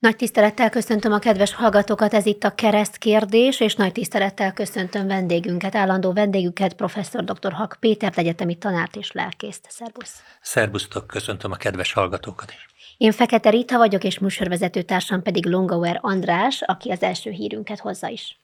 [0.00, 5.06] Nagy tisztelettel köszöntöm a kedves hallgatókat, ez itt a kereszt kérdés, és nagy tisztelettel köszöntöm
[5.06, 7.52] vendégünket, állandó vendégünket, professzor dr.
[7.52, 9.66] Hak Péter, egyetemi tanárt és lelkészt.
[9.68, 10.22] Szerbusz!
[10.40, 12.66] Szerbusztok, köszöntöm a kedves hallgatókat is!
[12.96, 18.08] Én Fekete Rita vagyok, és műsorvezető társam pedig Longauer András, aki az első hírünket hozza
[18.08, 18.38] is.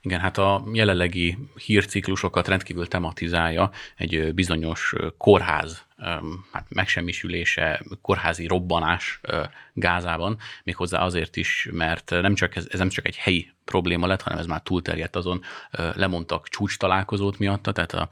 [0.00, 5.82] Igen, hát a jelenlegi hírciklusokat rendkívül tematizálja egy bizonyos kórház
[6.52, 9.20] hát megsemmisülése, kórházi robbanás
[9.72, 14.22] Gázában, méghozzá azért is, mert nem csak ez, ez nem csak egy helyi probléma lett,
[14.22, 18.08] hanem ez már túlterjedt azon, lemondtak csúcs találkozót miatta, tehát a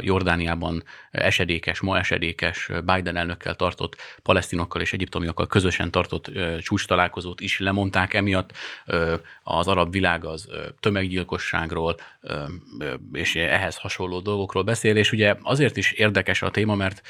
[0.00, 6.30] Jordániában esedékes, ma esedékes Biden elnökkel tartott palesztinokkal és egyiptomiokkal közösen tartott
[6.60, 8.52] csúcs találkozót is lemondták emiatt.
[9.42, 10.48] Az arab világ az
[10.80, 11.96] tömeggyilkosságról
[13.12, 17.02] és ehhez hasonló dolgokról beszél, és ugye azért is érdekes a téma, mert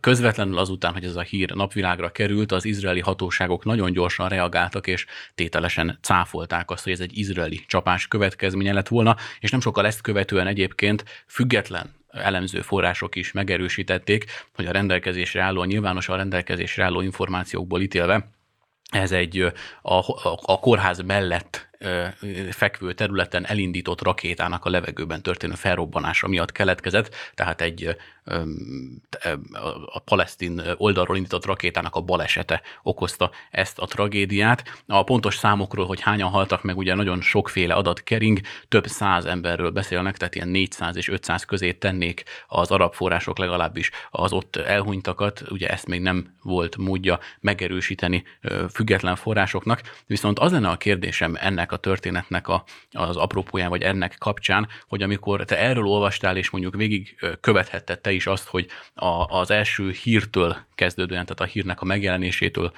[0.00, 5.06] közvetlenül azután, hogy ez a hír napvilágra került, az izraeli hatóságok nagyon gyorsan reagáltak, és
[5.34, 10.00] tételesen cáfolták azt, hogy ez egy izraeli csapás következménye lett volna, és nem sokkal ezt
[10.00, 17.00] követően egyébként független elemző források is megerősítették, hogy a rendelkezésre álló, a nyilvánosan rendelkezésre álló
[17.00, 18.30] információkból ítélve
[18.90, 19.40] ez egy
[19.82, 21.69] a, a, a kórház mellett
[22.50, 27.96] fekvő területen elindított rakétának a levegőben történő felrobbanása miatt keletkezett, tehát egy
[29.86, 34.82] a palesztin oldalról indított rakétának a balesete okozta ezt a tragédiát.
[34.86, 39.70] A pontos számokról, hogy hányan haltak meg, ugye nagyon sokféle adat kering, több száz emberről
[39.70, 45.42] beszélnek, tehát ilyen 400 és 500 közé tennék az arab források legalábbis az ott elhunytakat,
[45.48, 48.24] ugye ezt még nem volt módja megerősíteni
[48.72, 54.16] független forrásoknak, viszont az lenne a kérdésem ennek a történetnek a, az apropóján, vagy ennek
[54.18, 59.38] kapcsán, hogy amikor te erről olvastál, és mondjuk végig követhetted te is azt, hogy a,
[59.38, 62.72] az első hírtől kezdődően, tehát a hírnek a megjelenésétől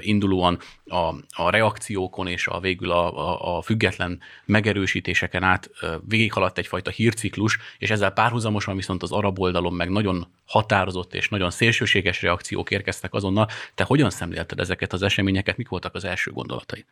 [0.00, 5.70] indulóan a, a reakciókon és a végül a, a, a független megerősítéseken át
[6.08, 11.50] végighaladt egyfajta hírciklus, és ezzel párhuzamosan viszont az arab oldalon meg nagyon határozott és nagyon
[11.50, 13.48] szélsőséges reakciók érkeztek azonnal.
[13.74, 16.84] Te hogyan szemlélted ezeket az eseményeket, mik voltak az első gondolatai?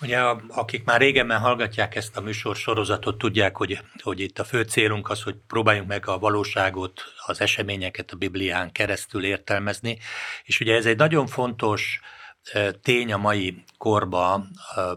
[0.00, 0.18] Ugye,
[0.48, 5.10] akik már régenben hallgatják ezt a műsor sorozatot, tudják, hogy, hogy itt a fő célunk
[5.10, 9.98] az, hogy próbáljunk meg a valóságot, az eseményeket a Biblián keresztül értelmezni,
[10.44, 12.00] és ugye ez egy nagyon fontos
[12.82, 14.46] tény a mai korba,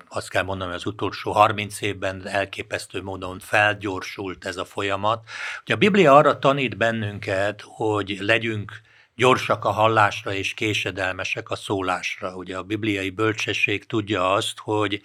[0.10, 5.30] azt kell mondanom, az utolsó 30 évben elképesztő módon felgyorsult ez a folyamat.
[5.62, 8.82] Ugye a Biblia arra tanít bennünket, hogy legyünk
[9.16, 12.36] gyorsak a hallásra és késedelmesek a szólásra.
[12.36, 15.02] Ugye a bibliai bölcsesség tudja azt, hogy,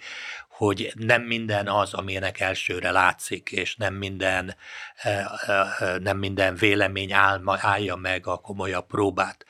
[0.57, 4.55] hogy nem minden az, aminek elsőre látszik, és nem minden,
[5.99, 9.45] nem minden vélemény áll, állja meg a komolyabb próbát.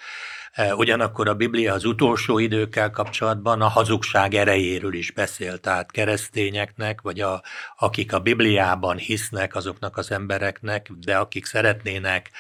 [0.76, 7.20] Ugyanakkor a Biblia az utolsó időkkel kapcsolatban a hazugság erejéről is beszél, tehát keresztényeknek, vagy
[7.20, 7.42] a,
[7.78, 12.32] akik a Bibliában hisznek azoknak az embereknek, de akik szeretnének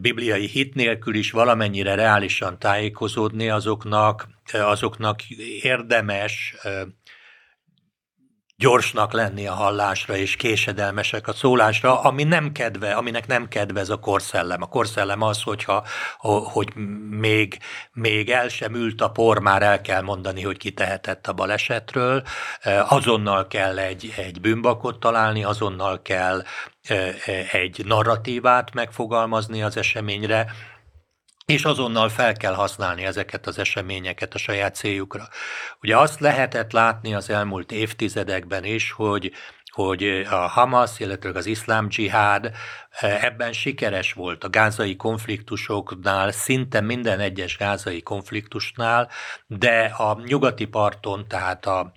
[0.00, 5.30] bibliai hit nélkül is valamennyire reálisan tájékozódni, azoknak, azoknak
[5.62, 6.54] érdemes
[8.60, 13.98] gyorsnak lenni a hallásra, és késedelmesek a szólásra, ami nem kedve, aminek nem kedvez a
[13.98, 14.62] korszellem.
[14.62, 15.84] A korszellem az, hogyha,
[16.52, 16.74] hogy
[17.10, 17.58] még,
[17.92, 22.22] még el sem ült a por, már el kell mondani, hogy ki tehetett a balesetről,
[22.88, 26.42] azonnal kell egy, egy bűnbakot találni, azonnal kell
[27.52, 30.46] egy narratívát megfogalmazni az eseményre,
[31.46, 35.28] és azonnal fel kell használni ezeket az eseményeket a saját céljukra.
[35.82, 39.32] Ugye azt lehetett látni az elmúlt évtizedekben is, hogy
[39.70, 42.50] hogy a Hamas, illetve az iszlám dzsihád
[43.00, 49.10] ebben sikeres volt a gázai konfliktusoknál, szinte minden egyes gázai konfliktusnál,
[49.46, 51.92] de a nyugati parton, tehát a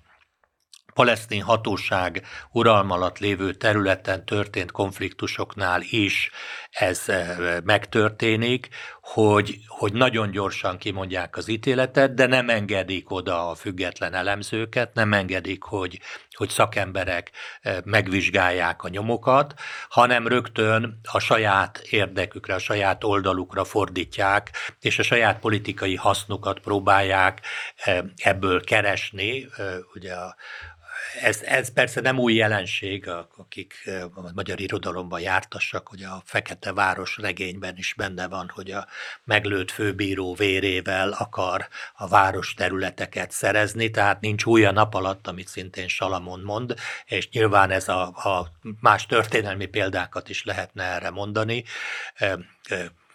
[0.94, 6.30] palesztin hatóság uralm alatt lévő területen történt konfliktusoknál is
[6.70, 8.68] ez eh, megtörténik,
[9.04, 15.12] hogy, hogy nagyon gyorsan kimondják az ítéletet, de nem engedik oda a független elemzőket, nem
[15.12, 17.30] engedik, hogy, hogy szakemberek
[17.60, 19.54] eh, megvizsgálják a nyomokat,
[19.88, 27.40] hanem rögtön a saját érdekükre, a saját oldalukra fordítják, és a saját politikai hasznukat próbálják
[27.76, 29.46] eh, ebből keresni.
[29.94, 30.34] Ugye a,
[31.20, 37.16] ez, ez persze nem új jelenség, akik a magyar irodalomban jártassak, hogy a Fekete Város
[37.16, 38.86] regényben is benne van, hogy a
[39.24, 45.48] meglőtt főbíró vérével akar a város területeket szerezni, tehát nincs új a nap alatt, amit
[45.48, 46.74] szintén Salamon mond,
[47.04, 48.48] és nyilván ez a, a
[48.80, 51.64] más történelmi példákat is lehetne erre mondani.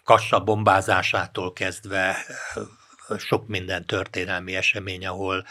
[0.04, 2.16] Kassa bombázásától kezdve
[3.18, 5.46] sok minden történelmi esemény, ahol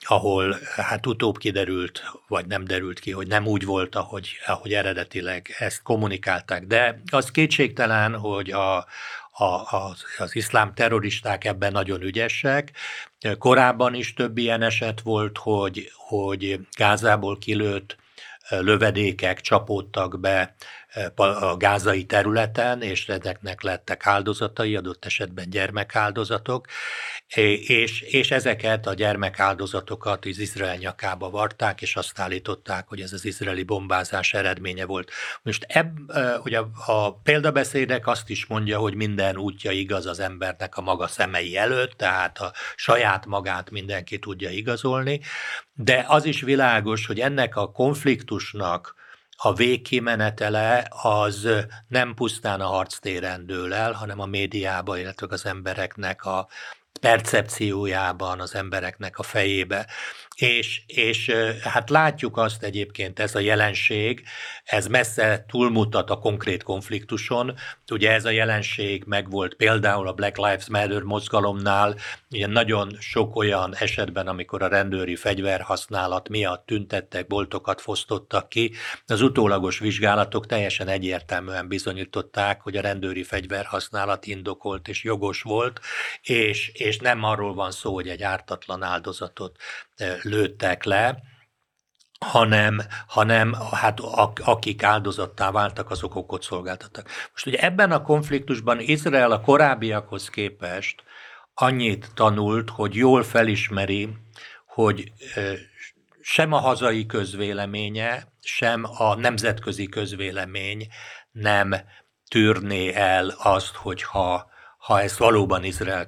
[0.00, 5.54] ahol hát utóbb kiderült, vagy nem derült ki, hogy nem úgy volt, ahogy, ahogy eredetileg
[5.58, 6.66] ezt kommunikálták.
[6.66, 8.76] De az kétségtelen, hogy a,
[9.30, 12.72] a, az, az iszlám terroristák ebben nagyon ügyesek.
[13.38, 17.96] Korábban is több ilyen eset volt, hogy, hogy Gázából kilőtt
[18.48, 20.54] lövedékek csapódtak be
[21.14, 26.66] a gázai területen, és ezeknek lettek áldozatai, adott esetben gyermekáldozatok,
[27.66, 33.24] és, és ezeket a gyermekáldozatokat az Izrael nyakába varták, és azt állították, hogy ez az
[33.24, 35.10] izraeli bombázás eredménye volt.
[35.42, 35.96] Most ebb,
[36.44, 41.56] ugye a példabeszédek azt is mondja, hogy minden útja igaz az embernek a maga szemei
[41.56, 45.20] előtt, tehát a saját magát mindenki tudja igazolni,
[45.72, 48.94] de az is világos, hogy ennek a konfliktusnak
[49.40, 51.48] a végkimenetele az
[51.88, 56.48] nem pusztán a harctéren dől el, hanem a médiában, illetve az embereknek a
[57.00, 59.86] percepciójában, az embereknek a fejébe.
[60.38, 61.30] És, és
[61.62, 64.22] hát látjuk azt egyébként, ez a jelenség,
[64.64, 67.54] ez messze túlmutat a konkrét konfliktuson.
[67.90, 71.96] Ugye ez a jelenség megvolt például a Black Lives Matter mozgalomnál,
[72.30, 78.72] ugye nagyon sok olyan esetben, amikor a rendőri fegyverhasználat miatt tüntettek, boltokat fosztottak ki,
[79.06, 85.80] az utólagos vizsgálatok teljesen egyértelműen bizonyították, hogy a rendőri fegyverhasználat indokolt és jogos volt,
[86.22, 89.56] és, és nem arról van szó, hogy egy ártatlan áldozatot
[90.22, 91.22] lőttek le,
[92.18, 94.00] hanem, hanem hát
[94.44, 97.08] akik áldozattá váltak, azok okot szolgáltattak.
[97.32, 101.02] Most ugye ebben a konfliktusban Izrael a korábbiakhoz képest
[101.54, 104.16] annyit tanult, hogy jól felismeri,
[104.66, 105.12] hogy
[106.20, 110.88] sem a hazai közvéleménye, sem a nemzetközi közvélemény
[111.30, 111.74] nem
[112.28, 116.06] tűrné el azt, hogyha ha ezt valóban Izrael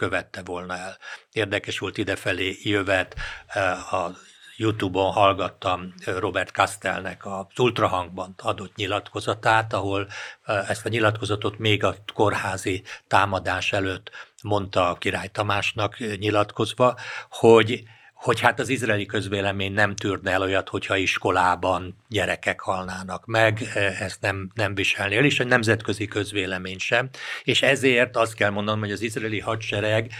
[0.00, 0.96] követte volna el.
[1.32, 3.14] Érdekes volt idefelé jövet,
[3.46, 4.12] eh, a
[4.56, 10.08] YouTube-on hallgattam Robert Castellnek az ultrahangban adott nyilatkozatát, ahol
[10.44, 14.10] eh, ezt a nyilatkozatot még a kórházi támadás előtt
[14.42, 16.96] mondta a király Tamásnak nyilatkozva,
[17.30, 17.82] hogy
[18.20, 23.62] hogy hát az izraeli közvélemény nem tűrne el olyat, hogyha iskolában gyerekek halnának meg,
[23.98, 27.08] ezt nem, nem viselni el, és a nemzetközi közvélemény sem.
[27.42, 30.12] És ezért azt kell mondanom, hogy az izraeli hadsereg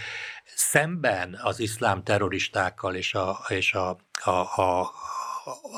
[0.45, 4.91] szemben az iszlám terroristákkal és, a, és a, a, a,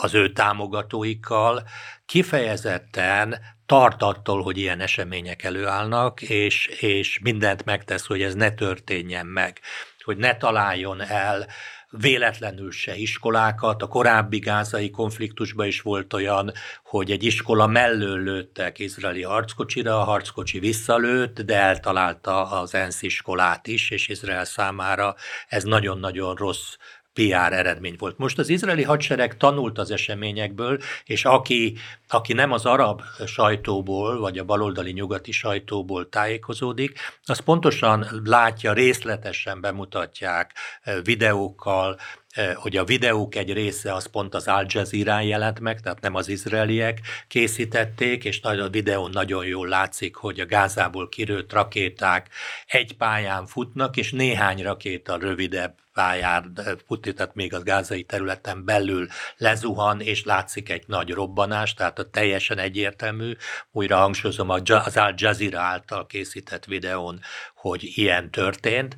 [0.01, 1.63] az ő támogatóikkal
[2.05, 9.25] kifejezetten tart attól, hogy ilyen események előállnak, és, és mindent megtesz, hogy ez ne történjen
[9.25, 9.59] meg,
[10.03, 11.47] hogy ne találjon el
[11.89, 13.81] véletlenül se iskolákat.
[13.81, 16.51] A korábbi gázai konfliktusban is volt olyan,
[16.83, 23.67] hogy egy iskola mellől lőttek izraeli harckocsira, a harckocsi visszalőtt, de eltalálta az ENSZ iskolát
[23.67, 25.15] is, és Izrael számára
[25.47, 26.75] ez nagyon-nagyon rossz
[27.13, 28.17] PR eredmény volt.
[28.17, 31.77] Most az izraeli hadsereg tanult az eseményekből, és aki,
[32.07, 39.61] aki nem az arab sajtóból, vagy a baloldali nyugati sajtóból tájékozódik, az pontosan látja, részletesen
[39.61, 40.51] bemutatják
[40.81, 41.97] eh, videókkal,
[42.33, 46.15] Eh, hogy a videók egy része az pont az Al jazeera jelent meg, tehát nem
[46.15, 52.29] az izraeliek készítették, és a videón nagyon jól látszik, hogy a Gázából kirőtt rakéták
[52.67, 59.07] egy pályán futnak, és néhány rakéta rövidebb pályán futni, tehát még az gázai területen belül
[59.37, 63.35] lezuhan, és látszik egy nagy robbanás, tehát a teljesen egyértelmű,
[63.71, 67.19] újra hangsúlyozom, az Al Jazeera által készített videón,
[67.63, 68.95] hogy ilyen történt.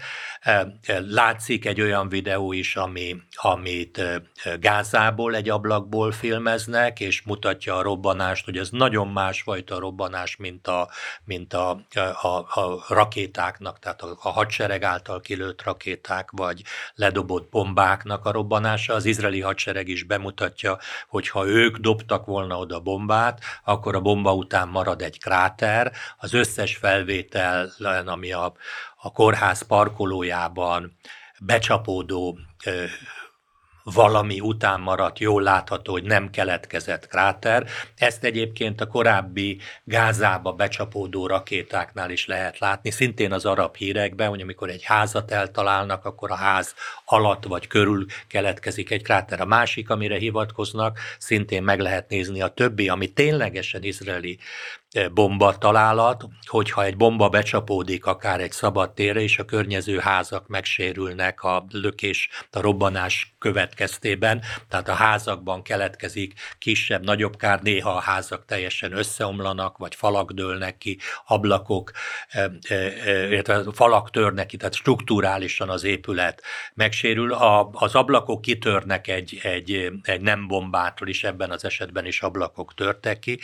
[1.08, 4.02] Látszik egy olyan videó is, ami, amit
[4.60, 10.90] Gázából, egy ablakból filmeznek, és mutatja a robbanást, hogy ez nagyon másfajta robbanás, mint a,
[11.24, 11.70] mint a,
[12.22, 16.62] a, a rakétáknak, tehát a, a hadsereg által kilőtt rakéták, vagy
[16.96, 18.94] ledobott bombáknak a robbanása.
[18.94, 24.34] Az izraeli hadsereg is bemutatja, hogy ha ők dobtak volna oda bombát, akkor a bomba
[24.34, 25.92] után marad egy kráter.
[26.18, 27.72] Az összes felvétel,
[28.06, 28.54] ami a
[29.02, 30.98] a kórház parkolójában
[31.40, 32.38] becsapódó
[33.94, 37.68] valami után maradt, jól látható, hogy nem keletkezett kráter.
[37.96, 44.42] Ezt egyébként a korábbi Gázába becsapódó rakétáknál is lehet látni, szintén az arab hírekben, hogy
[44.42, 46.74] amikor egy házat eltalálnak, akkor a ház
[47.06, 49.42] alatt vagy körül keletkezik egy kráter.
[49.42, 54.40] A másik, amire hivatkoznak, szintén meg lehet nézni a többi, ami ténylegesen izraeli
[55.14, 61.44] bomba találat, hogyha egy bomba becsapódik akár egy szabad térre, és a környező házak megsérülnek
[61.44, 68.46] a lökés, a robbanás következtében, tehát a házakban keletkezik kisebb, nagyobb kár, néha a házak
[68.46, 71.92] teljesen összeomlanak, vagy falak dőlnek ki, ablakok,
[73.30, 76.42] illetve falak törnek ki, tehát strukturálisan az épület
[76.74, 77.34] megsérül.
[77.34, 82.74] A, az ablakok kitörnek egy, egy, egy nem bombától is, ebben az esetben is ablakok
[82.74, 83.40] törtek ki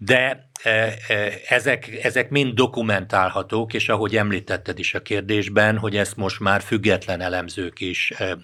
[0.00, 0.70] de e,
[1.08, 6.62] e, ezek, ezek mind dokumentálhatók, és ahogy említetted is a kérdésben, hogy ezt most már
[6.62, 8.36] független elemzők is e,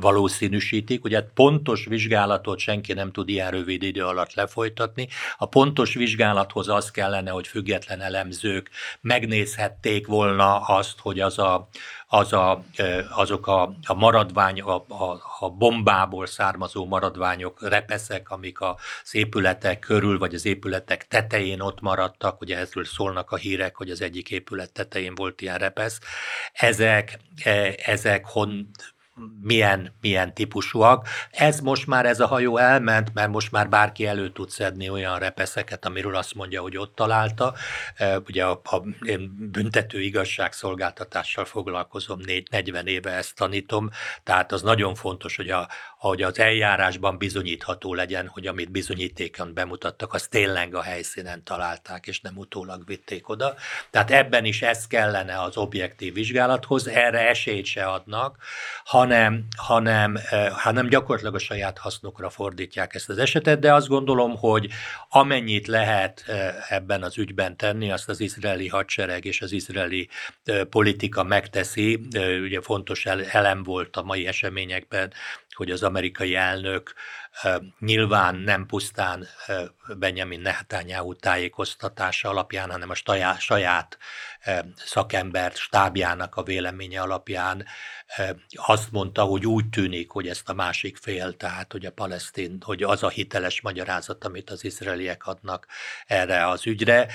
[0.00, 1.04] valószínűsítik.
[1.04, 5.08] Ugye pontos vizsgálatot senki nem tud ilyen rövid idő alatt lefolytatni.
[5.38, 8.70] A pontos vizsgálathoz az kellene, hogy független elemzők
[9.00, 11.68] megnézhették volna azt, hogy az a,
[12.08, 12.64] az a,
[13.10, 18.74] azok a, a maradvány, a, a, a bombából származó maradványok, repeszek, amik az
[19.10, 24.00] épületek körül, vagy az épületek tetején ott maradtak, ugye ezről szólnak a hírek, hogy az
[24.00, 26.00] egyik épület tetején volt ilyen repesz,
[26.52, 27.18] ezek,
[27.84, 28.70] ezek hon,
[29.42, 31.08] milyen, milyen típusúak.
[31.30, 35.18] Ez most már ez a hajó elment, mert most már bárki elő tud szedni olyan
[35.18, 37.54] repeszeket, amiről azt mondja, hogy ott találta.
[38.26, 42.18] Ugye a, a én büntető igazságszolgáltatással foglalkozom,
[42.50, 43.90] 40 éve ezt tanítom,
[44.22, 50.12] tehát az nagyon fontos, hogy, a, hogy az eljárásban bizonyítható legyen, hogy amit bizonyítékon bemutattak,
[50.12, 53.54] az tényleg a helyszínen találták, és nem utólag vitték oda.
[53.90, 58.36] Tehát ebben is ez kellene az objektív vizsgálathoz, erre esélyt se adnak,
[58.84, 63.88] ha hanem, hanem, eh, hanem gyakorlatilag a saját hasznukra fordítják ezt az esetet, de azt
[63.88, 64.68] gondolom, hogy
[65.08, 70.08] amennyit lehet eh, ebben az ügyben tenni, azt az izraeli hadsereg és az izraeli
[70.44, 72.00] eh, politika megteszi.
[72.42, 75.12] Ugye fontos elem volt a mai eseményekben,
[75.56, 76.94] hogy az amerikai elnök
[77.78, 79.26] nyilván nem pusztán
[79.98, 82.94] Benjamin Netanyahu tájékoztatása alapján, hanem a
[83.38, 83.98] saját
[84.76, 87.66] szakember stábjának a véleménye alapján
[88.54, 92.82] azt mondta, hogy úgy tűnik, hogy ezt a másik fél, tehát hogy a palesztin, hogy
[92.82, 95.66] az a hiteles magyarázat, amit az izraeliek adnak
[96.06, 97.06] erre az ügyre.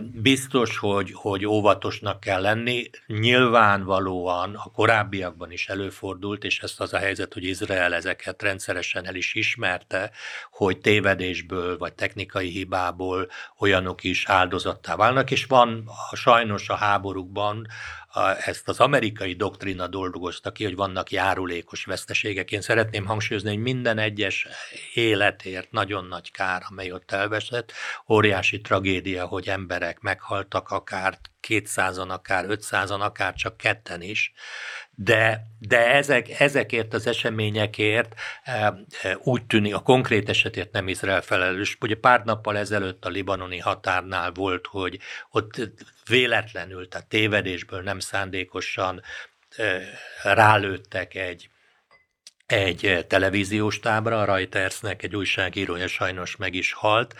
[0.00, 2.90] Biztos, hogy, hogy óvatosnak kell lenni.
[3.06, 9.14] Nyilvánvalóan a korábbiakban is előfordult, és ezt az a helyzet, hogy Izrael ezeket rendszeresen el
[9.14, 10.10] is ismerte,
[10.50, 13.28] hogy tévedésből vagy technikai hibából
[13.58, 17.66] olyanok is áldozattá válnak, és van sajnos a háborúkban
[18.44, 22.50] ezt az amerikai doktrina dolgozta ki, hogy vannak járulékos veszteségek.
[22.50, 24.46] Én szeretném hangsúlyozni, hogy minden egyes
[24.94, 27.72] életért nagyon nagy kár, amely ott elveszett.
[28.08, 34.32] Óriási tragédia, hogy emberek meghaltak, akár 200-an, akár 500-an, akár csak ketten is
[35.00, 41.20] de, de ezek, ezekért az eseményekért e, e, úgy tűnik, a konkrét esetért nem Izrael
[41.20, 41.76] felelős.
[41.80, 44.98] Ugye pár nappal ezelőtt a libanoni határnál volt, hogy
[45.30, 45.60] ott
[46.08, 49.02] véletlenül, tehát tévedésből nem szándékosan
[49.56, 49.80] e,
[50.22, 51.50] rálőttek egy
[52.46, 57.14] egy televíziós tábra, a Reutersnek egy újságírója sajnos meg is halt,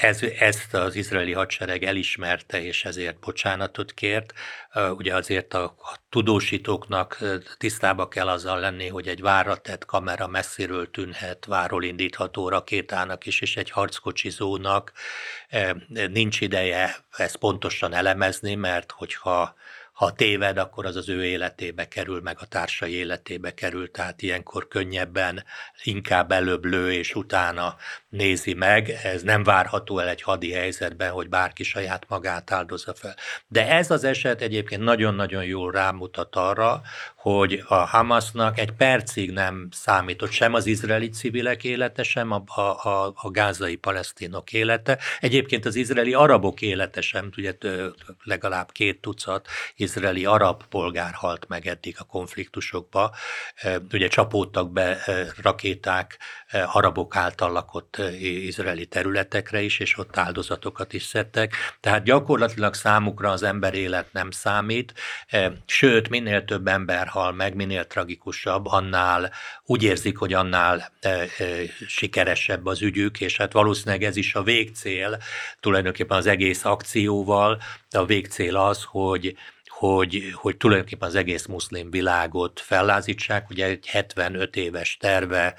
[0.00, 4.32] ez, ezt az izraeli hadsereg elismerte, és ezért bocsánatot kért.
[4.70, 9.84] E, ugye azért a, a tudósítóknak e, tisztába kell azzal lenni, hogy egy várra tett
[9.84, 14.92] kamera messziről tűnhet váról indítható rakétának is, és egy harckocsizónak
[15.88, 19.54] nincs ideje ezt pontosan elemezni, mert hogyha
[20.02, 24.68] ha téved, akkor az az ő életébe kerül, meg a társai életébe kerül, tehát ilyenkor
[24.68, 25.44] könnyebben,
[25.82, 27.76] inkább előbb lő, és utána
[28.08, 28.88] nézi meg.
[28.88, 33.14] Ez nem várható el egy hadi helyzetben, hogy bárki saját magát áldozza fel.
[33.46, 36.82] De ez az eset egyébként nagyon-nagyon jól rámutat arra,
[37.22, 43.12] hogy a Hamasnak egy percig nem számított sem az izraeli civilek élete, sem a, a,
[43.14, 44.98] a gázai palesztinok élete.
[45.20, 47.54] Egyébként az izraeli arabok élete sem, ugye
[48.22, 53.14] legalább két tucat izraeli arab polgár halt meg eddig a konfliktusokba.
[53.92, 54.98] Ugye csapódtak be
[55.42, 56.18] rakéták
[56.66, 61.54] arabok által lakott izraeli területekre is, és ott áldozatokat is szedtek.
[61.80, 64.94] Tehát gyakorlatilag számukra az ember élet nem számít,
[65.66, 69.30] sőt, minél több ember hal meg, minél tragikusabb, annál
[69.64, 70.92] úgy érzik, hogy annál
[71.86, 75.18] sikeresebb az ügyük, és hát valószínűleg ez is a végcél,
[75.60, 79.36] tulajdonképpen az egész akcióval, a végcél az, hogy
[79.82, 83.50] hogy, hogy tulajdonképpen az egész muszlim világot fellázítsák.
[83.50, 85.54] Ugye egy 75 éves terve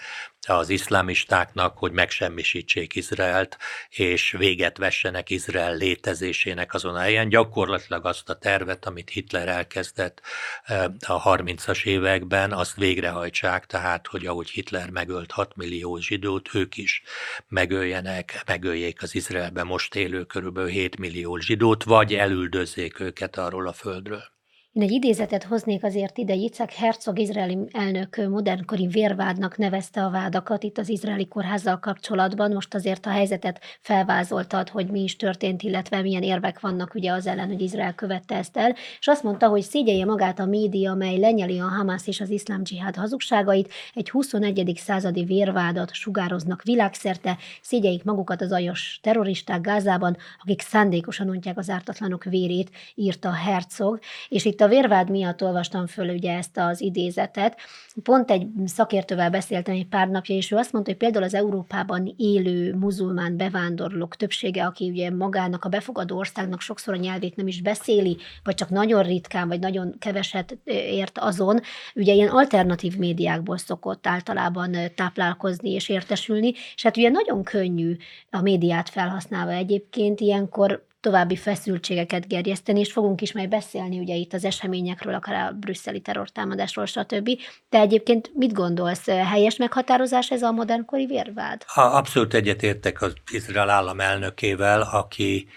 [0.45, 3.57] az iszlámistáknak, hogy megsemmisítsék Izraelt,
[3.89, 7.29] és véget vessenek Izrael létezésének azon a helyen.
[7.29, 10.21] Gyakorlatilag azt a tervet, amit Hitler elkezdett
[11.07, 17.03] a 30-as években, azt végrehajtsák, tehát, hogy ahogy Hitler megölt 6 millió zsidót, ők is
[17.47, 23.73] megöljenek, megöljék az Izraelben most élő körülbelül 7 millió zsidót, vagy elüldözzék őket arról a
[23.73, 24.33] földről.
[24.74, 30.63] Én egy idézetet hoznék azért ide, Yitzhak Herzog izraeli elnök modernkori vérvádnak nevezte a vádakat
[30.63, 32.51] itt az izraeli kórházzal kapcsolatban.
[32.51, 37.27] Most azért a helyzetet felvázoltad, hogy mi is történt, illetve milyen érvek vannak ugye az
[37.27, 41.20] ellen, hogy Izrael követte ezt el, és azt mondta, hogy szégyelje magát a média, mely
[41.20, 44.74] lenyeli a Hamas és az iszlám dzsihád hazugságait, egy 21.
[44.75, 52.24] századi vérvádat sugároznak világszerte, szégyeljék magukat az ajos terroristák Gázában, akik szándékosan ontják az ártatlanok
[52.24, 54.00] vérét, írta Herzog,
[54.30, 57.58] és itt a vérvád miatt olvastam föl ugye ezt az idézetet.
[58.03, 62.13] Pont egy szakértővel beszéltem egy pár napja, és ő azt mondta, hogy például az Európában
[62.17, 67.62] élő muzulmán bevándorlók többsége, aki ugye magának a befogadó országnak sokszor a nyelvét nem is
[67.62, 71.60] beszéli, vagy csak nagyon ritkán, vagy nagyon keveset ért azon,
[71.96, 77.96] ugye ilyen alternatív médiákból szokott általában táplálkozni és értesülni, és hát ugye nagyon könnyű
[78.29, 84.33] a médiát felhasználva egyébként ilyenkor további feszültségeket gerjeszteni, és fogunk is majd beszélni ugye itt
[84.33, 87.29] az eseményekről, akár a brüsszeli terrortámadásról, stb.
[87.69, 91.63] De egyébként mit gondolsz, helyes meghatározás ez a modernkori vérvád?
[91.75, 95.48] Abszolút egyetértek az Izrael állam elnökével, aki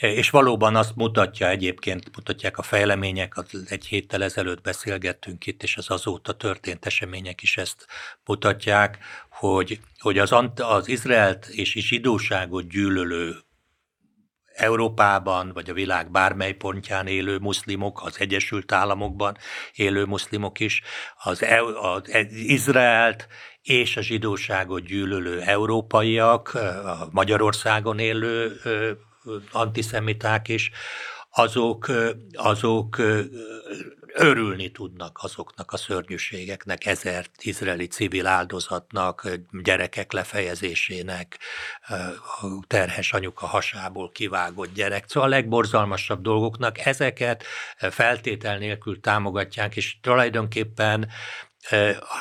[0.00, 3.34] és valóban azt mutatja egyébként, mutatják a fejlemények,
[3.66, 7.86] egy héttel ezelőtt beszélgettünk itt, és az azóta történt események is ezt
[8.24, 8.98] mutatják,
[9.30, 13.36] hogy, hogy az, az Izraelt és zsidóságot gyűlölő
[14.54, 19.36] Európában, vagy a világ bármely pontján élő muszlimok, az Egyesült Államokban
[19.74, 20.82] élő muszlimok is,
[21.22, 21.44] az,
[21.80, 23.28] az Izraelt
[23.62, 26.54] és a zsidóságot gyűlölő európaiak,
[26.84, 28.52] a Magyarországon élő
[29.52, 30.70] antiszemiták is,
[31.30, 31.90] azok,
[32.32, 32.96] azok
[34.14, 39.28] örülni tudnak azoknak a szörnyűségeknek, ezer izraeli civil áldozatnak,
[39.62, 41.38] gyerekek lefejezésének,
[42.66, 45.04] terhes anyuka hasából kivágott gyerek.
[45.08, 47.44] Szóval a legborzalmasabb dolgoknak ezeket
[47.76, 51.08] feltétel nélkül támogatják, és tulajdonképpen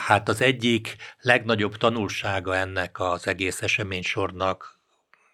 [0.08, 4.81] hát az egyik legnagyobb tanulsága ennek az egész eseménysornak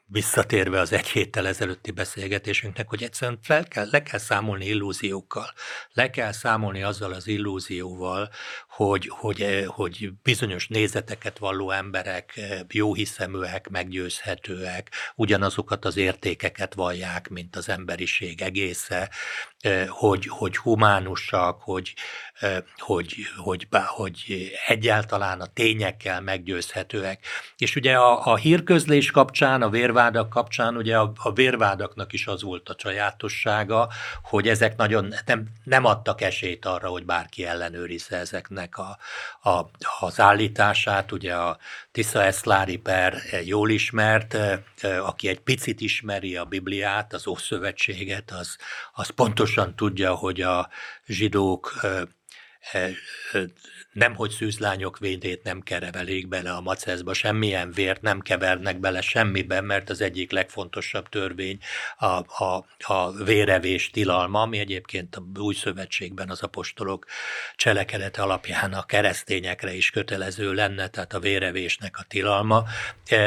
[0.09, 5.53] visszatérve az egy héttel ezelőtti beszélgetésünknek, hogy egyszerűen fel kell, le kell számolni illúziókkal.
[5.93, 8.29] Le kell számolni azzal az illúzióval,
[8.77, 16.73] hogy, hogy, eh, hogy bizonyos nézeteket valló emberek eh, jó hiszeműek, meggyőzhetőek, ugyanazokat az értékeket
[16.73, 19.09] vallják, mint az emberiség egésze,
[19.59, 21.93] eh, hogy, hogy humánusak, hogy,
[22.77, 27.25] hogy, hogy, hogy egyáltalán a tényekkel meggyőzhetőek.
[27.57, 32.41] És ugye a, a hírközlés kapcsán, a vérvádak kapcsán, ugye a, a vérvádaknak is az
[32.41, 33.89] volt a sajátossága,
[34.21, 38.97] hogy ezek nagyon nem, nem adtak esélyt arra, hogy bárki ellenőrizze ezeknek a,
[39.49, 41.11] a, az állítását.
[41.11, 41.57] Ugye a
[41.91, 44.37] Tisza Eszlári per jól ismert,
[44.81, 48.57] aki egy picit ismeri a Bibliát, az Ószövetséget, az,
[48.93, 50.69] az pontosan tudja, hogy a
[51.05, 51.81] zsidók
[53.97, 59.89] nemhogy szűzlányok védét nem kerevelik bele a macezba, semmilyen vért nem kevernek bele semmiben, mert
[59.89, 61.57] az egyik legfontosabb törvény
[61.97, 62.05] a,
[62.43, 67.05] a, a vérevés tilalma, ami egyébként a új szövetségben az apostolok
[67.55, 72.63] cselekedete alapján a keresztényekre is kötelező lenne, tehát a vérevésnek a tilalma,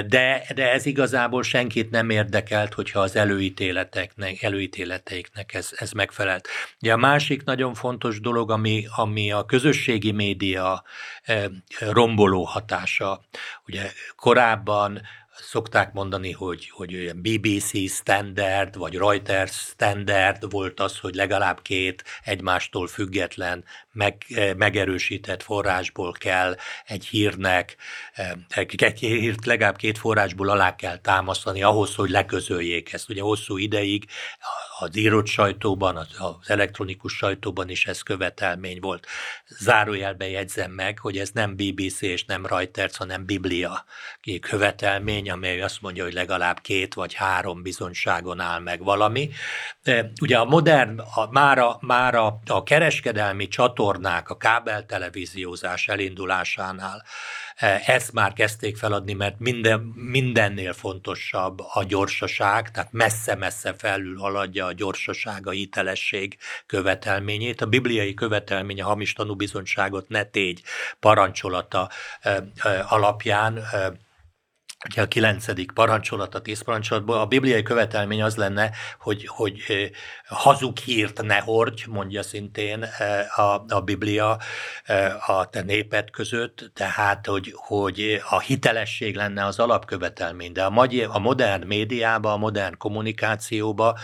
[0.07, 6.49] de, de ez igazából senkit nem érdekelt, hogyha az előítéleteknek, előítéleteiknek ez, ez megfelelt.
[6.81, 10.83] Ja, a másik nagyon fontos dolog, ami, ami a közösségi média média
[11.23, 11.45] eh,
[11.79, 13.21] romboló hatása.
[13.67, 15.01] Ugye korábban
[15.35, 22.05] szokták mondani, hogy, hogy olyan BBC standard, vagy Reuters standard volt az, hogy legalább két
[22.25, 23.65] egymástól független,
[24.01, 27.77] meg, eh, megerősített forrásból kell egy hírnek,
[28.13, 28.31] eh,
[28.77, 33.09] egy hírt legalább két forrásból alá kell támasztani ahhoz, hogy leközöljék ezt.
[33.09, 34.05] Ugye hosszú ideig
[34.79, 36.09] az írott sajtóban, az,
[36.47, 39.07] elektronikus sajtóban is ez követelmény volt.
[39.47, 43.85] Zárójelben jegyzem meg, hogy ez nem BBC és nem Reuters, hanem Biblia
[44.41, 49.31] követelmény, amely azt mondja, hogy legalább két vagy három bizonyságon áll meg valami.
[49.83, 57.03] De ugye a modern, a, már, a, már a, kereskedelmi csatorna csatornák, a kábeltelevíziózás elindulásánál
[57.87, 64.73] ezt már kezdték feladni, mert minden, mindennél fontosabb a gyorsaság, tehát messze-messze felül haladja a
[64.73, 67.61] gyorsaság, a hitelesség követelményét.
[67.61, 70.63] A bibliai követelmény a hamis tanúbizonyságot ne tégy
[71.01, 71.89] parancsolata
[72.89, 73.63] alapján
[74.89, 79.91] ugye a kilencedik parancsolat, a tíz parancsolatból, a bibliai követelmény az lenne, hogy, hogy
[80.27, 82.87] hazug hírt ne hordj, mondja szintén
[83.35, 84.39] a, a Biblia
[85.27, 91.09] a te néped között, tehát, hogy, hogy a hitelesség lenne az alapkövetelmény, de a, magyar,
[91.13, 93.97] a modern médiában, a modern kommunikációban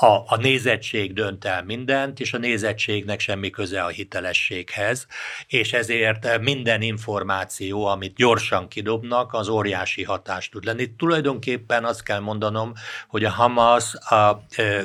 [0.00, 5.06] a, a nézettség dönt el mindent, és a nézettségnek semmi köze a hitelességhez,
[5.46, 10.94] és ezért minden információ, amit gyorsan kidobnak, az óriási hatást tud lenni.
[10.96, 12.72] Tulajdonképpen azt kell mondanom,
[13.08, 14.14] hogy a Hamas a,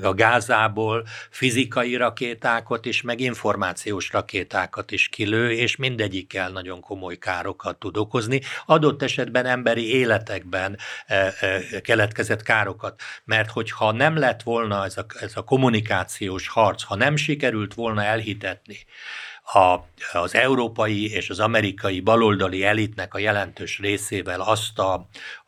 [0.02, 7.78] a Gázából fizikai rakétákat is, meg információs rakétákat is kilő, és mindegyikkel nagyon komoly károkat
[7.80, 8.42] tud okozni.
[8.66, 10.78] Adott esetben emberi életekben
[11.82, 16.96] keletkezett károkat, mert hogyha nem lett volna ez a a, ez a kommunikációs harc, ha
[16.96, 18.78] nem sikerült volna elhitetni
[19.44, 19.80] a,
[20.14, 24.94] az európai és az amerikai baloldali elitnek a jelentős részével azt a,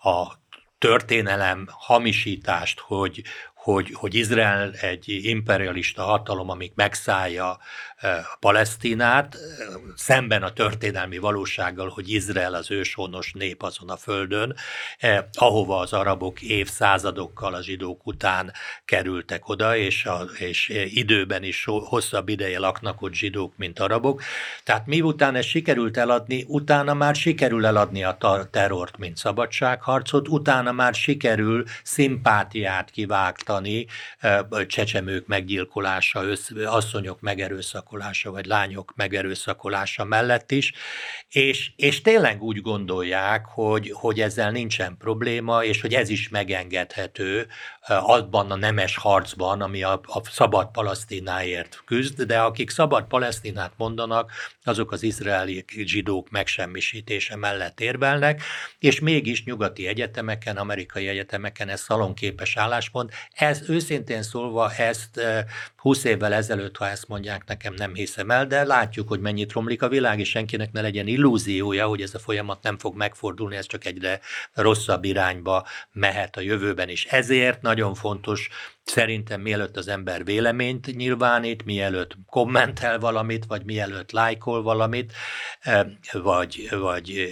[0.09, 0.43] a
[0.77, 7.57] történelem hamisítást, hogy, hogy, hogy Izrael egy imperialista hatalom, amik megszállja
[8.39, 9.37] Palesztinát,
[9.95, 14.55] szemben a történelmi valósággal, hogy Izrael az őshonos nép azon a földön,
[15.33, 18.53] ahova az arabok évszázadokkal a zsidók után
[18.85, 24.21] kerültek oda, és, a, és időben is hosszabb ideje laknak ott zsidók, mint arabok.
[24.63, 28.17] Tehát miután ezt sikerült eladni, utána már sikerül eladni a
[28.51, 33.85] terrort, mint szabadságharcot, utána már sikerül szimpátiát kivágtani
[34.67, 36.23] csecsemők meggyilkolása,
[36.65, 40.73] asszonyok megerőszakolása, megerőszakolása, vagy lányok megerőszakolása mellett is,
[41.29, 47.47] és, és tényleg úgy gondolják, hogy, hogy ezzel nincsen probléma, és hogy ez is megengedhető
[47.87, 54.31] abban a nemes harcban, ami a, a szabad Palesztináért küzd, de akik szabad Palesztinát mondanak,
[54.63, 58.41] azok az izraeli zsidók megsemmisítése mellett érvelnek,
[58.79, 63.13] és mégis nyugati egyetemeken, amerikai egyetemeken ez szalonképes álláspont.
[63.33, 65.21] Ez őszintén szólva, ezt
[65.85, 69.81] 20 évvel ezelőtt, ha ezt mondják nekem, nem hiszem el, de látjuk, hogy mennyit romlik
[69.81, 73.65] a világ, és senkinek ne legyen illúziója, hogy ez a folyamat nem fog megfordulni, ez
[73.65, 74.19] csak egyre
[74.53, 77.05] rosszabb irányba mehet a jövőben is.
[77.05, 78.49] Ezért nagyon fontos
[78.85, 85.13] Szerintem mielőtt az ember véleményt nyilvánít, mielőtt kommentel valamit, vagy mielőtt lájkol valamit,
[86.11, 87.29] vagy, vagy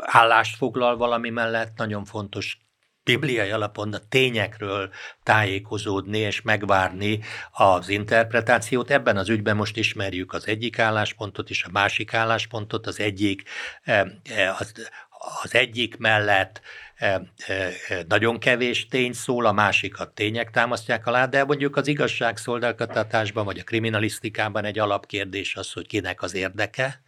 [0.00, 2.58] állást foglal valami mellett, nagyon fontos
[3.02, 4.90] bibliai alapon a tényekről
[5.22, 7.20] tájékozódni és megvárni
[7.50, 8.90] az interpretációt.
[8.90, 12.86] Ebben az ügyben most ismerjük az egyik álláspontot és a másik álláspontot.
[12.86, 13.42] Az egyik,
[14.58, 14.72] az,
[15.42, 16.60] az egyik mellett
[18.08, 23.64] nagyon kevés tény szól, a másikat tények támasztják alá, de mondjuk az igazságszolgáltatásban vagy a
[23.64, 27.00] kriminalisztikában egy alapkérdés az, hogy kinek az érdeke,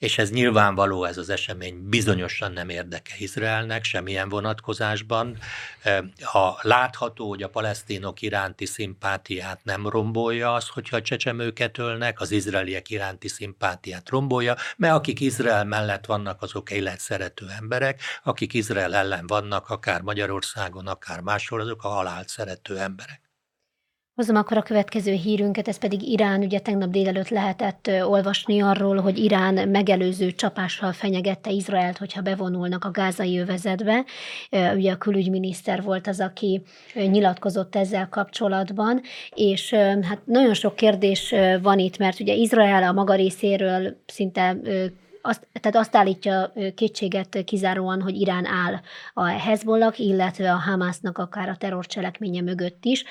[0.00, 5.38] és ez nyilvánvaló, ez az esemény bizonyosan nem érdeke Izraelnek semmilyen vonatkozásban.
[6.22, 12.30] Ha látható, hogy a palesztinok iránti szimpátiát nem rombolja az, hogyha a csecsemőket ölnek, az
[12.30, 19.26] izraeliek iránti szimpátiát rombolja, mert akik Izrael mellett vannak, azok életszerető emberek, akik Izrael ellen
[19.26, 23.29] vannak, akár Magyarországon, akár máshol, azok a halált szerető emberek.
[24.14, 26.40] Hozom akkor a következő hírünket, ez pedig Irán.
[26.42, 32.90] Ugye tegnap délelőtt lehetett olvasni arról, hogy Irán megelőző csapással fenyegette Izraelt, hogyha bevonulnak a
[32.90, 34.04] gázai övezetbe.
[34.74, 36.62] Ugye a külügyminiszter volt az, aki
[36.94, 39.00] nyilatkozott ezzel kapcsolatban,
[39.34, 44.56] és hát nagyon sok kérdés van itt, mert ugye Izrael a maga részéről szinte
[45.22, 48.80] azt, tehát azt állítja kétséget kizáróan, hogy Irán áll
[49.14, 53.04] a Hezbollah, illetve a Hamásznak akár a terrorcselekménye mögött is.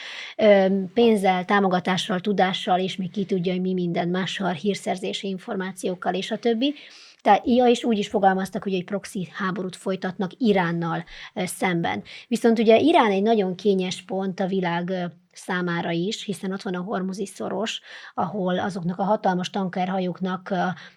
[0.94, 6.38] Pénzzel, támogatással, tudással, és még ki tudja, hogy mi minden mással, hírszerzési információkkal és a
[6.38, 6.74] többi.
[7.22, 11.04] Tehát IA is úgy is fogalmaztak, hogy egy proxy háborút folytatnak Iránnal
[11.36, 12.04] szemben.
[12.28, 14.94] Viszont ugye Irán egy nagyon kényes pont a világ
[15.34, 17.82] számára is, hiszen ott van a Hormuzi szoros,
[18.14, 20.54] ahol azoknak a hatalmas tankerhajóknak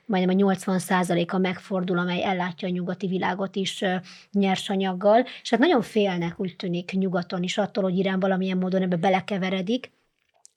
[0.07, 3.85] majdnem a 80%-a megfordul, amely ellátja a nyugati világot is
[4.33, 8.97] nyersanyaggal, és hát nagyon félnek úgy tűnik nyugaton is attól, hogy Irán valamilyen módon ebbe
[8.97, 9.91] belekeveredik,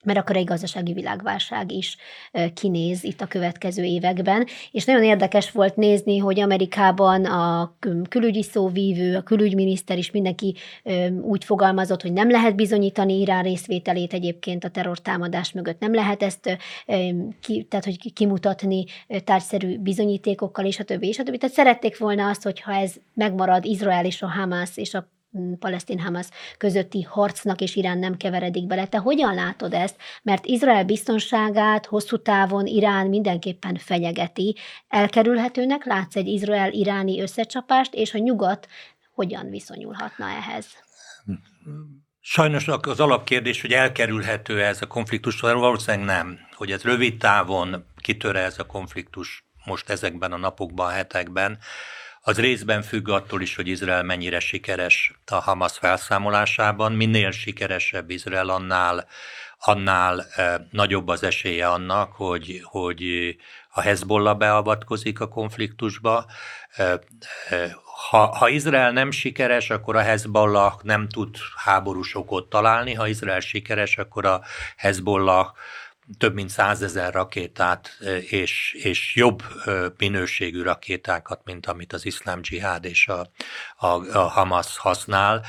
[0.06, 1.96] mert akkor egy gazdasági világválság is
[2.54, 4.46] kinéz itt a következő években.
[4.70, 7.76] És nagyon érdekes volt nézni, hogy Amerikában a
[8.08, 10.54] külügyi szóvívő, a külügyminiszter is mindenki
[11.22, 16.58] úgy fogalmazott, hogy nem lehet bizonyítani Irán részvételét egyébként a terrortámadás mögött, nem lehet ezt
[17.40, 18.84] ki, tehát, hogy kimutatni
[19.24, 21.38] tárgyszerű bizonyítékokkal, és a többi, és a többi.
[21.38, 25.14] Tehát szerették volna azt, hogyha ez megmarad Izrael és a Hamas és a
[25.58, 26.26] palesztin-Hamas
[26.58, 28.86] közötti harcnak és Irán nem keveredik bele.
[28.86, 29.96] Te hogyan látod ezt?
[30.22, 34.56] Mert Izrael biztonságát hosszú távon Irán mindenképpen fenyegeti.
[34.88, 38.68] Elkerülhetőnek látsz egy Izrael-iráni összecsapást, és a nyugat
[39.14, 40.66] hogyan viszonyulhatna ehhez?
[42.20, 46.38] Sajnos az alapkérdés, hogy elkerülhető ez a konfliktus, valószínűleg nem.
[46.52, 51.58] Hogy ez rövid távon kitör ez a konfliktus most ezekben a napokban, hetekben,
[52.28, 56.92] az részben függ attól is, hogy Izrael mennyire sikeres a Hamas felszámolásában.
[56.92, 59.06] Minél sikeresebb Izrael, annál,
[59.58, 63.02] annál e, nagyobb az esélye annak, hogy, hogy
[63.70, 66.26] a Hezbollah beavatkozik a konfliktusba.
[66.70, 66.82] E,
[67.48, 67.76] e,
[68.10, 72.94] ha, ha Izrael nem sikeres, akkor a Hezbollah nem tud háborús okot találni.
[72.94, 74.42] Ha Izrael sikeres, akkor a
[74.76, 75.52] Hezbollah
[76.18, 79.42] több mint százezer rakétát és, és jobb
[79.98, 83.30] minőségű rakétákat, mint amit az iszlám dzsihád és a,
[83.76, 83.86] a,
[84.18, 85.44] a Hamas használ,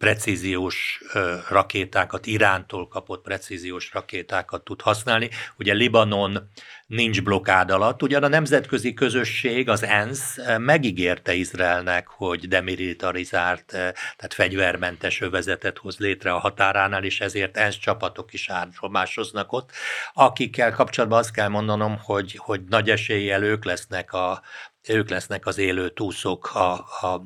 [0.00, 1.02] precíziós
[1.48, 5.30] rakétákat, Irántól kapott precíziós rakétákat tud használni.
[5.56, 6.50] Ugye Libanon
[6.86, 15.20] nincs blokád alatt, ugyan a nemzetközi közösség, az ENSZ megígérte Izraelnek, hogy demilitarizált, tehát fegyvermentes
[15.20, 19.70] övezetet hoz létre a határánál, és ezért ENSZ csapatok is állomásoznak ott,
[20.12, 24.42] akikkel kapcsolatban azt kell mondanom, hogy, hogy nagy eséllyel ők lesznek a,
[24.88, 27.22] ők lesznek az élő túszok a, a,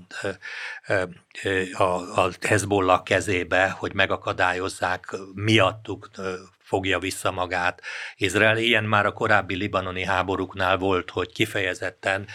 [1.73, 1.85] a,
[2.21, 6.11] a Hezbollah kezébe, hogy megakadályozzák miattuk
[6.59, 7.83] fogja vissza magát
[8.17, 8.59] Izrael.
[8.59, 12.27] Ilyen már a korábbi libanoni háborúknál volt, hogy kifejezetten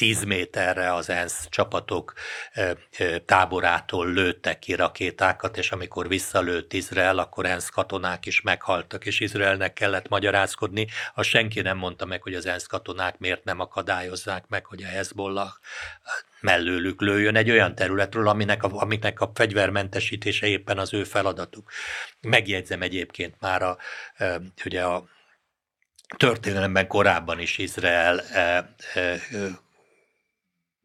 [0.00, 2.12] 10 méterre az ENSZ csapatok
[3.24, 9.72] táborától lőttek ki rakétákat, és amikor visszalőtt Izrael, akkor ENSZ katonák is meghaltak, és Izraelnek
[9.72, 10.86] kellett magyarázkodni.
[11.14, 14.86] A senki nem mondta meg, hogy az ENSZ katonák miért nem akadályozzák meg, hogy a
[14.86, 15.50] Hezbollah
[16.40, 21.70] mellőlük lőjön egy olyan területről, aminek a, aminek a fegyvermentesítése éppen az ő feladatuk.
[22.20, 23.78] Megjegyzem egyébként már a,
[24.64, 25.04] ugye a
[26.16, 28.22] történelemben korábban is Izrael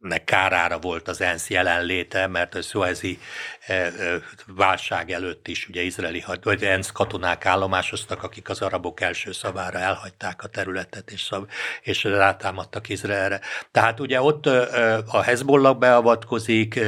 [0.06, 3.18] nek kárára volt az ENSZ jelenléte, mert a szuezi
[3.66, 9.32] eh, eh, válság előtt is ugye izraeli vagy ENSZ katonák állomásoztak, akik az arabok első
[9.32, 11.44] szavára elhagyták a területet, és, szav,
[11.82, 13.40] és rátámadtak Izraelre.
[13.70, 16.80] Tehát ugye ott eh, a Hezbollah beavatkozik,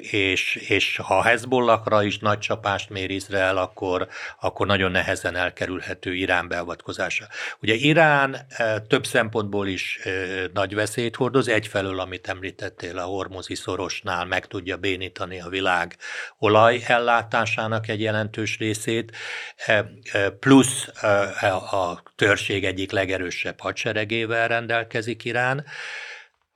[0.00, 4.08] és, és ha Hezbollahra is nagy csapást mér Izrael, akkor,
[4.40, 7.26] akkor nagyon nehezen elkerülhető Irán beavatkozása.
[7.60, 8.46] Ugye Irán
[8.88, 9.98] több szempontból is
[10.52, 15.96] nagy veszélyt hordoz, egyfelől amit említettél a Hormozi szorosnál, meg tudja bénítani a világ
[16.38, 19.16] olaj ellátásának egy jelentős részét,
[19.56, 25.64] e, e, plusz e, a törzség egyik legerősebb hadseregével rendelkezik Irán,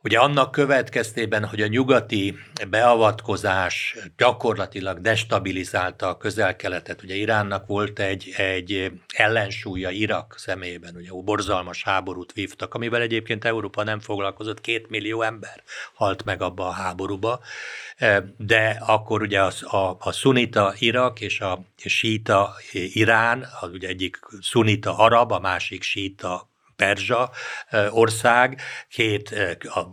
[0.06, 2.36] Ugye annak következtében, hogy a nyugati
[2.70, 11.82] beavatkozás gyakorlatilag destabilizálta a közel-keletet, ugye Iránnak volt egy, egy ellensúlya Irak szemében, ugye borzalmas
[11.82, 15.62] háborút vívtak, amivel egyébként Európa nem foglalkozott, két millió ember
[15.94, 17.40] halt meg abba a háborúba,
[18.36, 24.18] de akkor ugye a, a, a szunita Irak és a síta Irán, az ugye egyik
[24.40, 27.30] szunita arab, a másik síta perzsa
[27.90, 29.34] ország, két,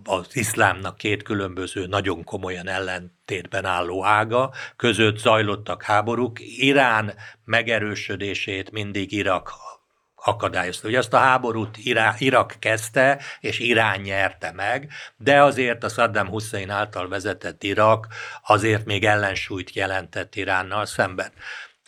[0.03, 6.39] az iszlámnak két különböző, nagyon komolyan ellentétben álló ága, között zajlottak háborúk.
[6.39, 7.13] Irán
[7.45, 9.53] megerősödését mindig Irak
[10.25, 10.87] akadályozta.
[10.87, 11.77] Ugye azt a háborút
[12.17, 18.07] Irak kezdte, és Irán nyerte meg, de azért a Saddam Hussein által vezetett Irak
[18.43, 21.31] azért még ellensúlyt jelentett Iránnal szemben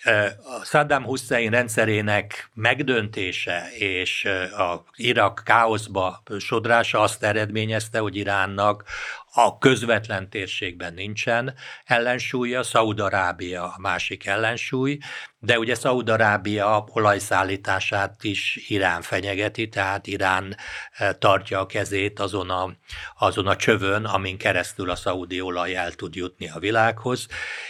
[0.06, 4.26] a Saddam Hussein rendszerének megdöntése és
[4.58, 8.84] a Irak káoszba sodrása azt eredményezte, hogy Iránnak
[9.38, 11.54] a közvetlen térségben nincsen
[11.86, 14.98] ellensúlya, Szaúd-Arábia a másik ellensúly,
[15.39, 20.56] de ugye Szaúd-Arábia olajszállítását is Irán fenyegeti, tehát Irán
[20.91, 22.71] eh, tartja a kezét azon a,
[23.17, 27.28] azon a csövön, amin keresztül a szaudi olaj el tud jutni a világhoz,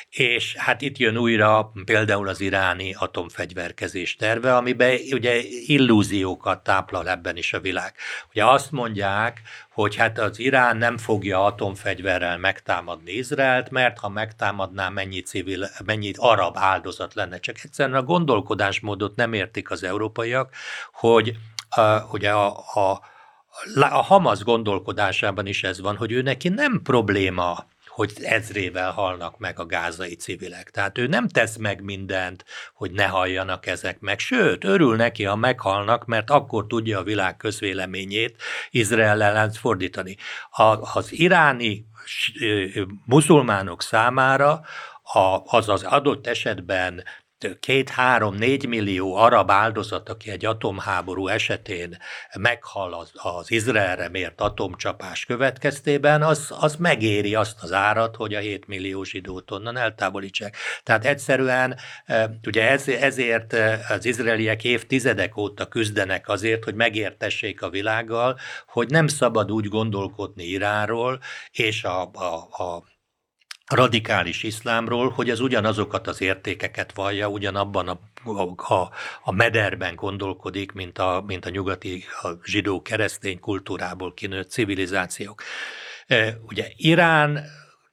[0.09, 7.37] és hát itt jön újra például az iráni atomfegyverkezés terve, amiben ugye illúziókat táplal ebben
[7.37, 7.93] is a világ.
[8.29, 9.41] Ugye azt mondják,
[9.75, 16.11] hogy hát az Irán nem fogja atomfegyverrel megtámadni Izraelt, mert ha megtámadná, mennyi civil, mennyi
[16.15, 17.39] arab áldozat lenne.
[17.39, 20.53] Csak egyszerűen a gondolkodásmódot nem értik az európaiak,
[20.93, 21.35] hogy
[21.77, 23.01] uh, ugye a, a,
[23.75, 29.59] a Hamas gondolkodásában is ez van, hogy ő neki nem probléma hogy ezrével halnak meg
[29.59, 30.69] a gázai civilek.
[30.69, 34.19] Tehát ő nem tesz meg mindent, hogy ne halljanak ezek meg.
[34.19, 40.17] Sőt, örül neki, ha meghalnak, mert akkor tudja a világ közvéleményét Izrael ellen fordítani.
[40.93, 41.85] Az iráni
[43.05, 44.61] muzulmánok számára
[45.45, 47.03] az az adott esetben
[47.59, 51.97] két-három-négy millió arab áldozat, aki egy atomháború esetén
[52.37, 58.39] meghal az, az Izraelre mért atomcsapás következtében, az, az megéri azt az árat, hogy a
[58.39, 60.55] 7 millió zsidót onnan eltávolítsák.
[60.83, 61.77] Tehát egyszerűen
[62.47, 63.55] ugye ez, ezért
[63.89, 70.43] az izraeliek évtizedek óta küzdenek azért, hogy megértessék a világgal, hogy nem szabad úgy gondolkodni
[70.43, 71.19] Iránról,
[71.51, 72.94] és a, a, a
[73.67, 77.99] radikális iszlámról, hogy ez ugyanazokat az értékeket vallja, ugyanabban a,
[78.55, 78.89] a,
[79.23, 85.43] a mederben gondolkodik, mint a, mint a nyugati a zsidó keresztény kultúrából kinőtt civilizációk.
[86.07, 87.45] E, ugye Irán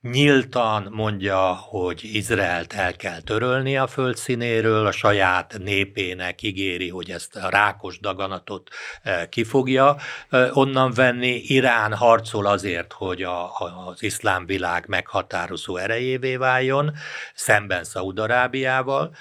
[0.02, 7.36] nyíltan mondja, hogy Izraelt el kell törölni a földszínéről, a saját népének ígéri, hogy ezt
[7.36, 8.70] a rákos daganatot
[9.02, 9.96] eh, ki fogja
[10.28, 11.42] eh, onnan venni.
[11.46, 13.50] Irán harcol azért, hogy a,
[13.86, 16.92] az iszlám világ meghatározó erejévé váljon,
[17.34, 19.14] szemben Szaudarábiával,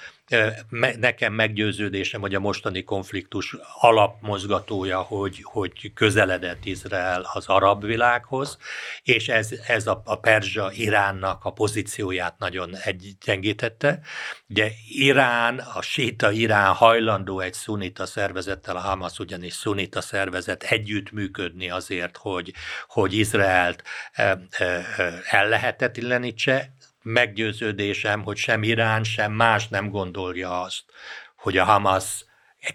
[0.98, 8.58] Nekem meggyőződésem, hogy a mostani konfliktus alapmozgatója, hogy, hogy közeledett Izrael az arab világhoz,
[9.02, 14.00] és ez, ez a, a perzsa Iránnak a pozícióját nagyon egyengítette.
[14.48, 21.70] Ugye Irán, a síta Irán hajlandó egy szunita szervezettel, a Hamas ugyanis szunita szervezet együttműködni
[21.70, 22.52] azért, hogy,
[22.86, 23.82] hogy Izraelt
[25.30, 30.84] el lehetetlenítse, meggyőződésem, hogy sem Irán, sem más nem gondolja azt,
[31.36, 32.24] hogy a Hamas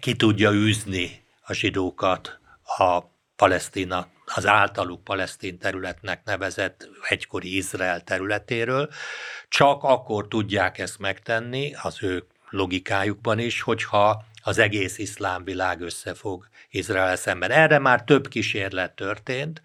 [0.00, 3.00] ki tudja űzni a zsidókat a
[3.36, 8.90] Palesztina, az általuk palesztin területnek nevezett egykori Izrael területéről,
[9.48, 16.48] csak akkor tudják ezt megtenni az ő logikájukban is, hogyha az egész iszlám világ összefog
[16.70, 17.50] Izrael szemben.
[17.50, 19.62] Erre már több kísérlet történt,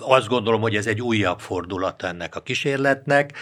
[0.00, 3.32] azt gondolom, hogy ez egy újabb fordulat ennek a kísérletnek.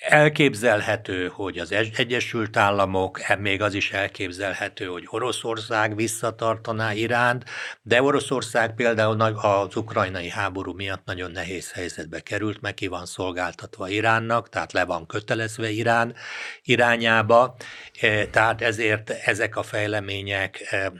[0.00, 7.44] Elképzelhető, hogy az Egyesült Államok, e, még az is elképzelhető, hogy Oroszország visszatartaná Iránt,
[7.82, 13.88] de Oroszország például az ukrajnai háború miatt nagyon nehéz helyzetbe került, meg ki van szolgáltatva
[13.88, 16.14] Iránnak, tehát le van kötelezve Irán
[16.62, 17.56] irányába,
[18.00, 20.92] e, tehát ezért ezek a fejlemények e,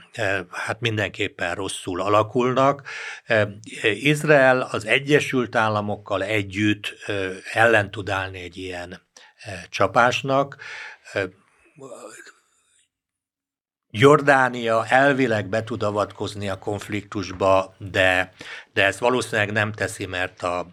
[0.51, 2.87] hát mindenképpen rosszul alakulnak.
[3.81, 6.95] Izrael az Egyesült Államokkal együtt
[7.53, 8.90] ellen tud állni egy ilyen
[9.69, 10.57] csapásnak.
[11.13, 11.23] Eh,
[13.93, 18.33] Jordánia elvileg be tud avatkozni a konfliktusba, de,
[18.73, 20.67] de ezt valószínűleg nem teszi, mert a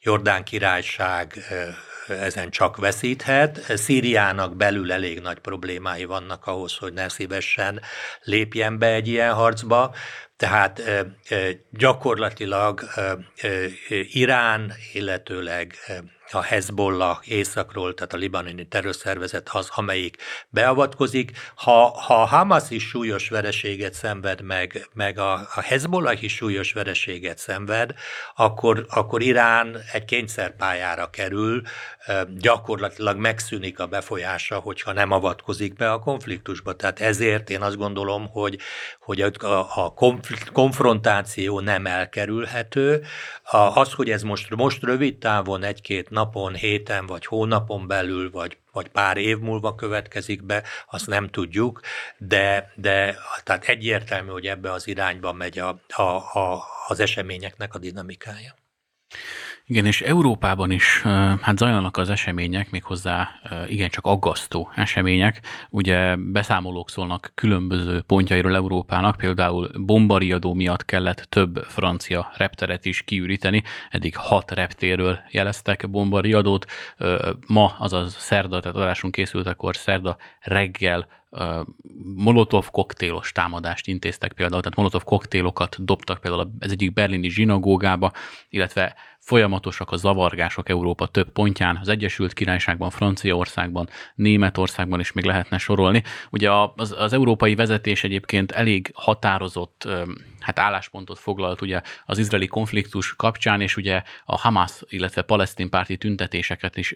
[0.00, 1.74] Jordán királyság eh,
[2.08, 3.78] ezen csak veszíthet.
[3.78, 7.80] Szíriának belül elég nagy problémái vannak ahhoz, hogy ne szívesen
[8.22, 9.94] lépjen be egy ilyen harcba.
[10.36, 10.82] Tehát
[11.70, 12.82] gyakorlatilag
[13.88, 15.74] Irán, illetőleg
[16.34, 20.16] a Hezbollah északról, tehát a libanoni terrorszervezet az, amelyik
[20.48, 21.32] beavatkozik.
[21.54, 27.38] Ha, ha Hamas is súlyos vereséget szenved meg, meg a, a Hezbollah is súlyos vereséget
[27.38, 27.94] szenved,
[28.36, 31.62] akkor, akkor Irán egy kényszerpályára kerül,
[32.36, 36.72] gyakorlatilag megszűnik a befolyása, hogyha nem avatkozik be a konfliktusba.
[36.72, 38.58] Tehát ezért én azt gondolom, hogy,
[39.00, 39.30] hogy a,
[39.84, 39.94] a
[40.52, 43.04] konfrontáció nem elkerülhető.
[43.74, 48.88] Az, hogy ez most, most rövid távon egy-két napon, héten vagy hónapon belül, vagy vagy
[48.88, 51.80] pár év múlva következik be, azt nem tudjuk,
[52.18, 57.78] de, de tehát egyértelmű, hogy ebbe az irányba megy a, a, a, az eseményeknek a
[57.78, 58.54] dinamikája.
[59.72, 61.02] Igen, és Európában is
[61.40, 63.28] hát zajlanak az események, méghozzá
[63.68, 65.40] igencsak aggasztó események.
[65.70, 73.62] Ugye beszámolók szólnak különböző pontjairól Európának, például bombariadó miatt kellett több francia repteret is kiüríteni,
[73.90, 76.66] eddig hat reptéről jeleztek bombariadót.
[77.46, 81.06] Ma, azaz szerda, tehát adásunk készült, akkor szerda reggel
[82.16, 88.12] molotov koktélos támadást intéztek például, tehát molotov koktélokat dobtak például az egyik berlini zsinagógába,
[88.48, 95.58] illetve folyamatosak a zavargások Európa több pontján, az Egyesült Királyságban, Franciaországban, Németországban is még lehetne
[95.58, 96.02] sorolni.
[96.30, 99.88] Ugye az, az európai vezetés egyébként elég határozott
[100.42, 105.96] hát álláspontot foglalt ugye az izraeli konfliktus kapcsán, és ugye a Hamas, illetve palesztin párti
[105.96, 106.94] tüntetéseket is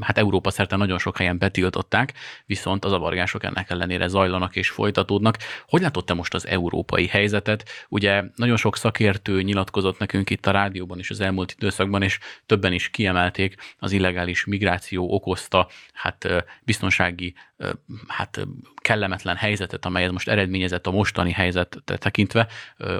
[0.00, 2.12] hát Európa szerte nagyon sok helyen betiltották,
[2.46, 5.36] viszont az avargások ennek ellenére zajlanak és folytatódnak.
[5.68, 7.68] Hogy látod te most az európai helyzetet?
[7.88, 12.72] Ugye nagyon sok szakértő nyilatkozott nekünk itt a rádióban is az elmúlt időszakban, és többen
[12.72, 16.28] is kiemelték az illegális migráció okozta hát
[16.62, 17.34] biztonsági
[18.06, 18.46] hát
[18.80, 22.46] kellemetlen helyzetet, amelyet most eredményezett a mostani helyzet tekintve,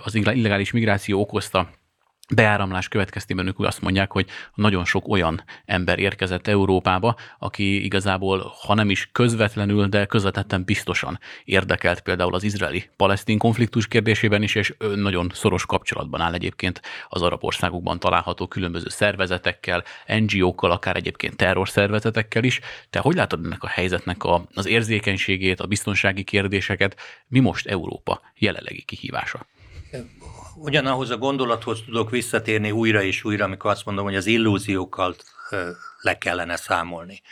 [0.02, 1.70] az illegális migráció okozta
[2.34, 8.74] beáramlás következtében ők azt mondják, hogy nagyon sok olyan ember érkezett Európába, aki igazából, ha
[8.74, 15.30] nem is közvetlenül, de közvetetten biztosan érdekelt például az izraeli-palesztin konfliktus kérdésében is, és nagyon
[15.34, 22.60] szoros kapcsolatban áll egyébként az arab országokban található különböző szervezetekkel, NGO-kkal, akár egyébként terrorszervezetekkel is.
[22.90, 26.96] Te hogy látod ennek a helyzetnek a, az érzékenységét, a biztonsági kérdéseket?
[27.26, 29.46] Mi most Európa jelenlegi kihívása?
[30.62, 35.14] Ugyanahoz a gondolathoz tudok visszatérni újra és újra, amikor azt mondom, hogy az illúziókkal
[36.00, 37.22] le kellene számolni.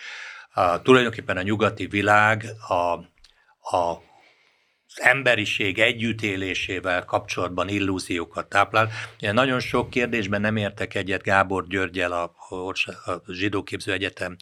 [0.55, 2.93] A, tulajdonképpen a nyugati világ a,
[3.77, 4.03] a
[4.99, 8.89] emberiség együttélésével kapcsolatban illúziókat táplál.
[9.17, 14.37] Ugye nagyon sok kérdésben nem értek egyet Gábor Györgyel, a, a zsidóképző egyetem,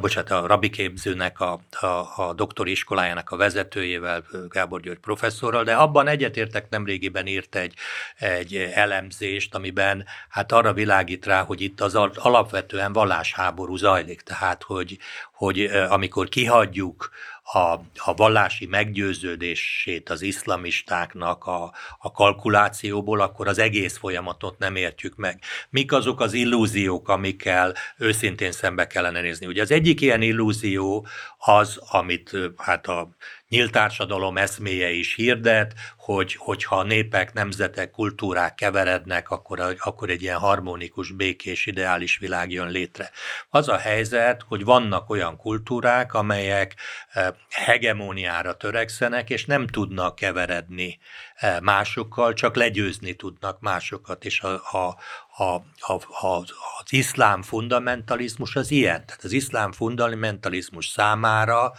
[0.00, 1.86] bocsánat, a rabiképzőnek, a, a,
[2.16, 7.74] a doktori iskolájának a vezetőjével, Gábor György professzorral, de abban egyetértek nemrégiben írt egy,
[8.18, 14.98] egy elemzést, amiben hát arra világít rá, hogy itt az alapvetően vallásháború zajlik, tehát hogy,
[15.32, 17.10] hogy amikor kihagyjuk
[17.52, 17.58] a,
[17.96, 25.40] a vallási meggyőződését az iszlamistáknak a, a kalkulációból, akkor az egész folyamatot nem értjük meg.
[25.70, 29.46] Mik azok az illúziók, amikkel őszintén szembe kellene nézni?
[29.46, 31.06] Ugye az egyik ilyen illúzió
[31.38, 33.08] az, amit hát a
[33.48, 40.38] nyílt társadalom eszméje is hirdet, hogy, hogyha népek, nemzetek, kultúrák keverednek, akkor, akkor egy ilyen
[40.38, 43.10] harmonikus, békés, ideális világ jön létre.
[43.48, 46.74] Az a helyzet, hogy vannak olyan kultúrák, amelyek
[47.08, 50.98] eh, hegemóniára törekszenek, és nem tudnak keveredni
[51.34, 54.96] eh, másokkal, csak legyőzni tudnak másokat, és a, a,
[55.36, 56.44] a, a, a,
[56.78, 59.06] az iszlám fundamentalizmus az ilyen.
[59.06, 61.72] Tehát az iszlám fundamentalizmus számára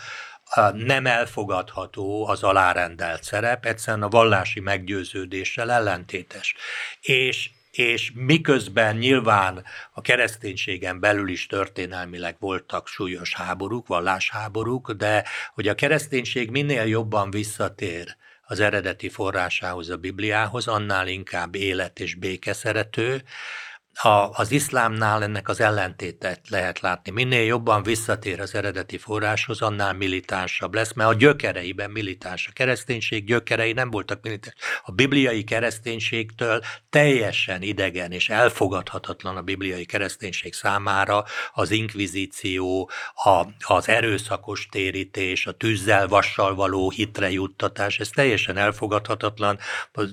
[0.73, 6.55] nem elfogadható az alárendelt szerep, egyszerűen a vallási meggyőződéssel ellentétes.
[7.01, 15.23] És és miközben nyilván a kereszténységen belül is történelmileg voltak súlyos háborúk, vallásháborúk, de
[15.53, 22.15] hogy a kereszténység minél jobban visszatér az eredeti forrásához, a Bibliához, annál inkább élet és
[22.15, 23.23] békeszerető,
[24.01, 27.11] a, az iszlámnál ennek az ellentétet lehet látni.
[27.11, 32.47] Minél jobban visszatér az eredeti forráshoz, annál militánsabb lesz, mert a gyökereiben militáns.
[32.47, 34.55] A kereszténység gyökerei nem voltak militáns.
[34.83, 41.23] A bibliai kereszténységtől teljesen idegen és elfogadhatatlan a bibliai kereszténység számára
[41.53, 49.57] az inkvizíció, a, az erőszakos térítés, a tűzzel, vassal való hitre juttatás, ez teljesen elfogadhatatlan.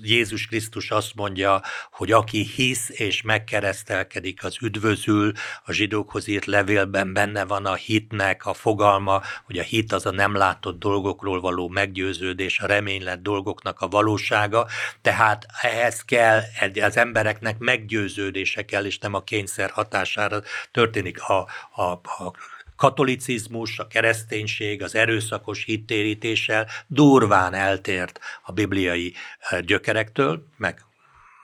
[0.02, 5.32] Jézus Krisztus azt mondja, hogy aki hisz és megkereszt keresztelkedik, az üdvözül,
[5.64, 10.10] a zsidókhoz írt levélben benne van a hitnek a fogalma, hogy a hit az a
[10.10, 14.66] nem látott dolgokról való meggyőződés, a reménylet dolgoknak a valósága,
[15.02, 16.40] tehát ehhez kell,
[16.80, 22.32] az embereknek meggyőződése kell, és nem a kényszer hatására történik a, a, a
[22.76, 30.84] katolicizmus, a kereszténység, az erőszakos hittérítéssel durván eltért a bibliai eh, gyökerektől, meg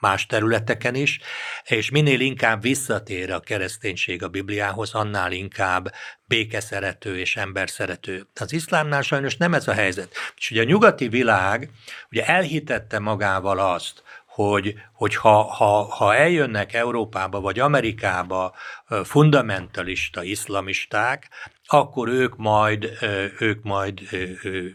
[0.01, 1.19] más területeken is,
[1.63, 5.93] és minél inkább visszatér a kereszténység a Bibliához, annál inkább
[6.25, 8.27] békeszerető és emberszerető.
[8.35, 10.15] Az iszlámnál sajnos nem ez a helyzet.
[10.37, 11.69] És ugye a nyugati világ
[12.09, 18.55] ugye elhitette magával azt, hogy, hogy ha, ha, ha eljönnek Európába vagy Amerikába
[19.03, 21.29] fundamentalista iszlamisták,
[21.73, 22.97] akkor ők majd,
[23.39, 23.99] ők majd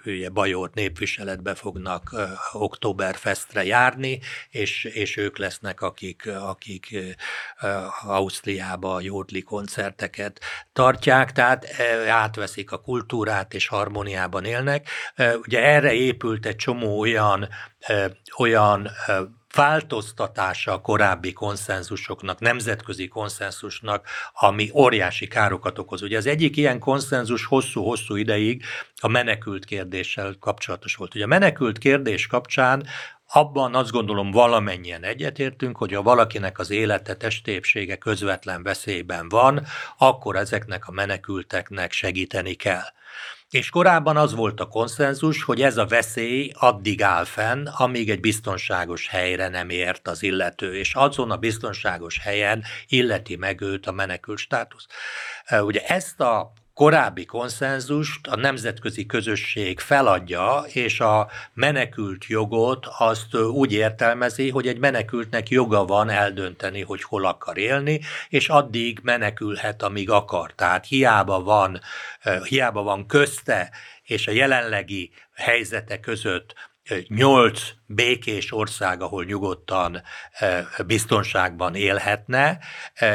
[0.04, 2.14] ugye, Bajort népviseletbe fognak
[2.52, 4.20] Oktoberfestre járni,
[4.50, 6.96] és, és ők lesznek, akik, akik
[8.06, 10.40] Ausztriába jódli koncerteket
[10.72, 11.66] tartják, tehát
[12.08, 14.88] átveszik a kultúrát és harmóniában élnek.
[15.42, 17.48] Ugye erre épült egy csomó olyan,
[18.38, 18.90] olyan
[19.56, 26.02] változtatása a korábbi konszenzusoknak, nemzetközi konszenzusnak, ami óriási károkat okoz.
[26.02, 28.64] Ugye az egyik ilyen konszenzus hosszú-hosszú ideig
[29.00, 31.14] a menekült kérdéssel kapcsolatos volt.
[31.14, 32.86] Ugye a menekült kérdés kapcsán
[33.32, 39.66] abban azt gondolom valamennyien egyetértünk, hogy ha valakinek az élete testépsége közvetlen veszélyben van,
[39.98, 42.94] akkor ezeknek a menekülteknek segíteni kell.
[43.50, 48.20] És korábban az volt a konszenzus, hogy ez a veszély addig áll fenn, amíg egy
[48.20, 53.92] biztonságos helyre nem ért az illető, és azon a biztonságos helyen illeti meg őt a
[53.92, 54.86] menekült státusz.
[55.50, 63.72] Ugye ezt a korábbi konszenzust a nemzetközi közösség feladja, és a menekült jogot azt úgy
[63.72, 70.10] értelmezi, hogy egy menekültnek joga van eldönteni, hogy hol akar élni, és addig menekülhet, amíg
[70.10, 70.52] akar.
[70.54, 71.80] Tehát hiába van,
[72.48, 73.70] hiába van közte
[74.02, 76.54] és a jelenlegi helyzete között
[77.08, 80.02] nyolc békés ország, ahol nyugodtan
[80.86, 82.58] biztonságban élhetne,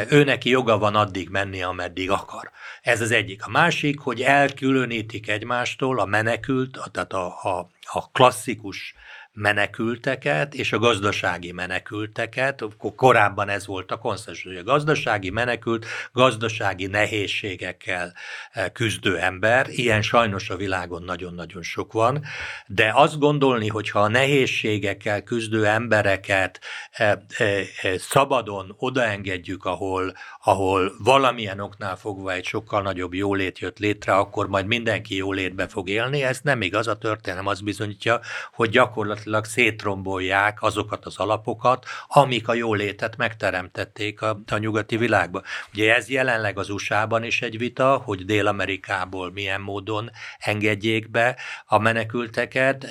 [0.10, 2.52] őneki joga van addig menni, ameddig akar.
[2.82, 3.46] Ez az egyik.
[3.46, 8.96] A másik, hogy elkülönítik egymástól a menekült, tehát a, a, a klasszikus
[9.34, 12.64] menekülteket és a gazdasági menekülteket.
[12.96, 18.14] Korábban ez volt a konszenzus, hogy a gazdasági menekült gazdasági nehézségekkel
[18.52, 22.24] eh, küzdő ember, ilyen sajnos a világon nagyon-nagyon sok van,
[22.68, 26.60] de azt gondolni, hogy ha a nehézségekkel küzdő embereket
[26.92, 27.68] eh, eh,
[27.98, 30.14] szabadon odaengedjük, ahol,
[30.44, 35.90] ahol valamilyen oknál fogva egy sokkal nagyobb jólét jött létre, akkor majd mindenki jólétbe fog
[35.90, 38.20] élni, ez nem igaz, a történelem az bizonyítja,
[38.52, 45.44] hogy gyakorlatilag gyakorlatilag szétrombolják azokat az alapokat, amik a jólétet megteremtették a, a nyugati világban.
[45.74, 51.78] Ugye ez jelenleg az USA-ban is egy vita, hogy Dél-Amerikából milyen módon engedjék be a
[51.78, 52.88] menekülteket.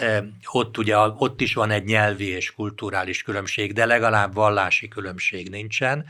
[0.53, 6.05] Ott ugye ott is van egy nyelvi és kulturális különbség, de legalább vallási különbség nincsen.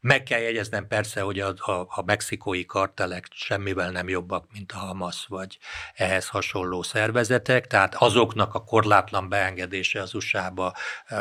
[0.00, 4.78] Meg kell jegyeznem persze, hogy a, a, a mexikói kartelek semmivel nem jobbak, mint a
[4.78, 5.58] Hamas vagy
[5.94, 10.74] ehhez hasonló szervezetek, tehát azoknak a korlátlan beengedése az USA-ba
[11.08, 11.14] a,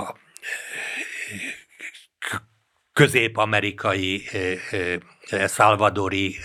[0.00, 0.16] a
[2.92, 4.22] közép-amerikai,
[5.30, 6.36] szalvadori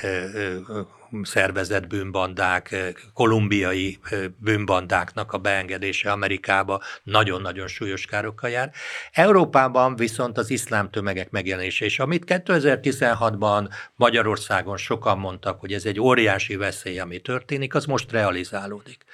[1.24, 4.00] szervezett bűnbandák, kolumbiai
[4.38, 8.72] bűnbandáknak a beengedése Amerikába nagyon-nagyon súlyos károkkal jár.
[9.12, 16.00] Európában viszont az iszlám tömegek megjelenése, és amit 2016-ban Magyarországon sokan mondtak, hogy ez egy
[16.00, 19.06] óriási veszély, ami történik, az most realizálódik.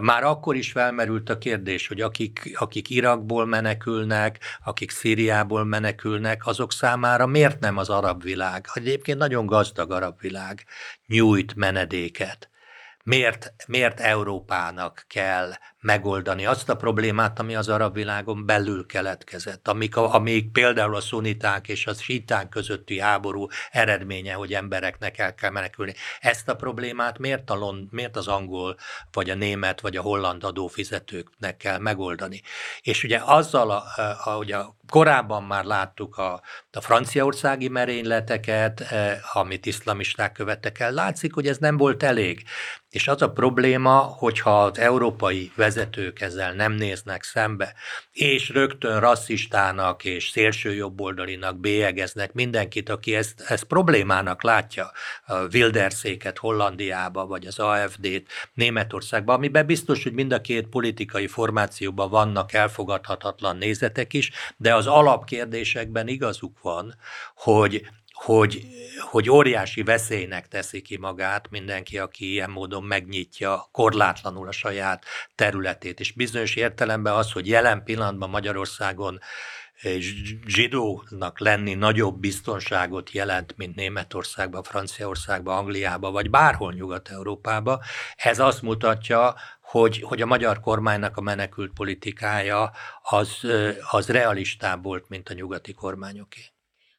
[0.00, 6.72] Már akkor is felmerült a kérdés, hogy akik, akik Irakból menekülnek, akik Szíriából menekülnek, azok
[6.72, 10.64] számára miért nem az arab világ, egyébként nagyon gazdag arab világ
[11.06, 12.50] nyújt menedéket.
[13.04, 19.96] Miért, miért Európának kell megoldani azt a problémát, ami az arab világon belül keletkezett, amik,
[19.96, 25.50] a, amik például a szuniták és a síták közötti háború eredménye, hogy embereknek el kell
[25.50, 25.94] menekülni.
[26.20, 28.76] Ezt a problémát miért, a Lond, miért az angol,
[29.12, 32.42] vagy a német, vagy a holland adófizetőknek kell megoldani?
[32.80, 33.84] És ugye azzal, a,
[34.24, 36.40] ahogy a Korábban már láttuk a,
[36.72, 40.92] a franciaországi merényleteket, eh, amit iszlamisták követtek el.
[40.92, 42.42] Látszik, hogy ez nem volt elég.
[42.90, 45.77] És az a probléma, hogyha az európai vezetők
[46.14, 47.74] ezzel nem néznek szembe,
[48.12, 54.90] és rögtön rasszistának és szélső jobboldalinak bélyegeznek mindenkit, aki ezt, ezt problémának látja,
[55.26, 62.10] a Wilderszéket Hollandiába, vagy az AFD-t Németországba, amiben biztos, hogy mind a két politikai formációban
[62.10, 66.96] vannak elfogadhatatlan nézetek is, de az alapkérdésekben igazuk van,
[67.34, 67.88] hogy
[68.24, 68.66] hogy,
[69.10, 75.04] hogy óriási veszélynek teszi ki magát mindenki, aki ilyen módon megnyitja korlátlanul a saját
[75.34, 76.00] területét.
[76.00, 79.20] És bizonyos értelemben az, hogy jelen pillanatban Magyarországon
[80.46, 87.80] zsidónak lenni nagyobb biztonságot jelent, mint Németországban, Franciaországban, Angliában, vagy bárhol Nyugat-Európában.
[88.16, 92.70] Ez azt mutatja, hogy, hogy a magyar kormánynak a menekült politikája
[93.02, 93.30] az,
[93.90, 96.40] az realistább volt, mint a nyugati kormányoké.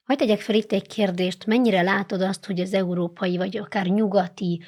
[0.10, 4.62] Hogy tegyek fel itt egy kérdést, mennyire látod azt, hogy az európai, vagy akár nyugati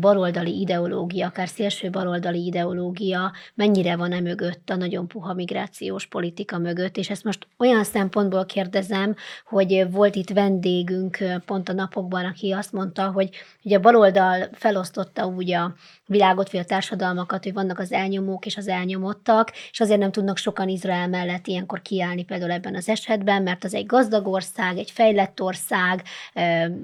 [0.00, 6.58] baloldali ideológia, akár szélső baloldali ideológia mennyire van e mögött, a nagyon puha migrációs politika
[6.58, 9.14] mögött, és ezt most olyan szempontból kérdezem,
[9.46, 13.30] hogy volt itt vendégünk pont a napokban, aki azt mondta, hogy
[13.64, 15.74] ugye a baloldal felosztotta úgy a
[16.06, 20.36] világot, vagy a társadalmakat, hogy vannak az elnyomók és az elnyomottak, és azért nem tudnak
[20.36, 24.90] sokan Izrael mellett ilyenkor kiállni például ebben az esetben, mert az egy gazdag ország, egy
[24.90, 26.02] fejlett ország,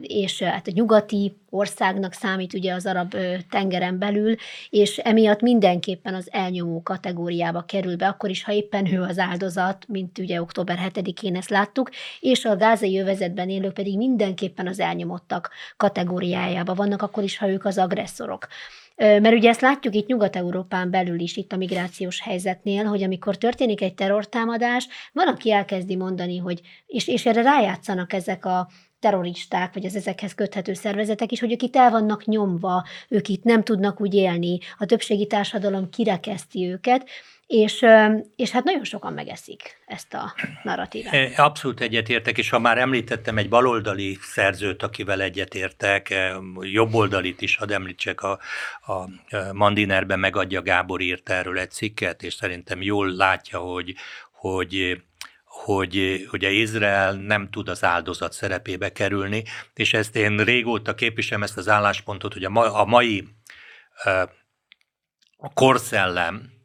[0.01, 3.15] és hát a nyugati országnak számít ugye az arab
[3.51, 4.35] tengeren belül,
[4.71, 9.85] és emiatt mindenképpen az elnyomó kategóriába kerül be, akkor is, ha éppen ő az áldozat,
[9.89, 11.91] mint ugye október 7-én ezt láttuk,
[12.21, 17.65] és a gázai övezetben élők pedig mindenképpen az elnyomottak kategóriájába vannak, akkor is, ha ők
[17.65, 18.47] az agresszorok.
[19.01, 23.81] Mert ugye ezt látjuk itt Nyugat-Európán belül is, itt a migrációs helyzetnél, hogy amikor történik
[23.81, 29.85] egy terrortámadás, van, aki elkezdi mondani, hogy, és, és erre rájátszanak ezek a terroristák, vagy
[29.85, 34.01] az ezekhez köthető szervezetek is, hogy ők itt el vannak nyomva, ők itt nem tudnak
[34.01, 37.09] úgy élni, a többségi társadalom kirekeszti őket,
[37.51, 37.85] és,
[38.37, 41.39] és hát nagyon sokan megeszik ezt a narratívát.
[41.39, 46.15] Abszolút egyetértek, és ha már említettem egy baloldali szerzőt, akivel egyetértek,
[46.61, 48.39] jobboldalit is, hadd említsek, a,
[48.81, 49.09] a
[49.53, 53.95] Mandinerben megadja Gábor írt erről egy cikket, és szerintem jól látja, hogy,
[54.33, 55.03] hogy
[55.45, 59.45] hogy ugye Izrael nem tud az áldozat szerepébe kerülni,
[59.75, 63.29] és ezt én régóta képviselem ezt az álláspontot, hogy a, ma, a mai
[65.37, 66.59] a korszellem,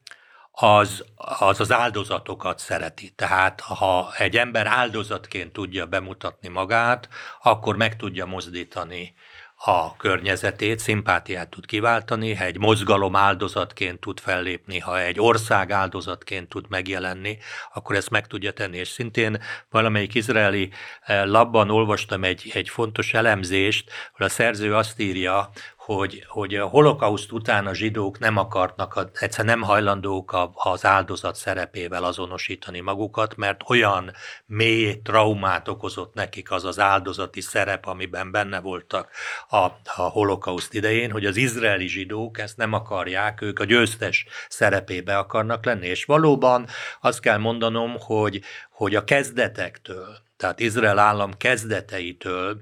[0.55, 3.09] az, az az áldozatokat szereti.
[3.09, 7.09] Tehát ha egy ember áldozatként tudja bemutatni magát,
[7.41, 9.13] akkor meg tudja mozdítani
[9.57, 16.49] a környezetét, szimpátiát tud kiváltani, ha egy mozgalom áldozatként tud fellépni, ha egy ország áldozatként
[16.49, 17.37] tud megjelenni,
[17.73, 18.77] akkor ezt meg tudja tenni.
[18.77, 24.99] És szintén valamelyik izraeli eh, labban olvastam egy, egy fontos elemzést, hogy a szerző azt
[24.99, 25.49] írja,
[25.85, 32.03] hogy, hogy a holokauszt után a zsidók nem akarnak, egyszer nem hajlandók az áldozat szerepével
[32.03, 34.11] azonosítani magukat, mert olyan
[34.45, 39.09] mély traumát okozott nekik az az áldozati szerep, amiben benne voltak
[39.49, 39.57] a,
[39.95, 45.65] a holokauszt idején, hogy az izraeli zsidók ezt nem akarják, ők a győztes szerepébe akarnak
[45.65, 45.87] lenni.
[45.87, 46.67] És valóban
[47.01, 52.61] azt kell mondanom, hogy, hogy a kezdetektől, tehát Izrael állam kezdeteitől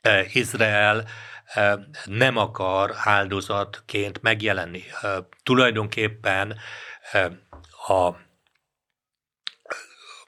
[0.00, 1.04] eh, Izrael
[2.04, 4.82] nem akar áldozatként megjelenni.
[5.42, 6.56] Tulajdonképpen
[7.88, 8.10] a,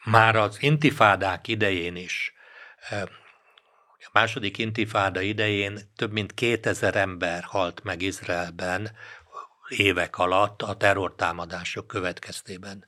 [0.05, 2.33] már az intifádák idején is,
[4.09, 8.91] a második intifáda idején több mint 2000 ember halt meg Izraelben
[9.69, 12.85] évek alatt a terrortámadások következtében.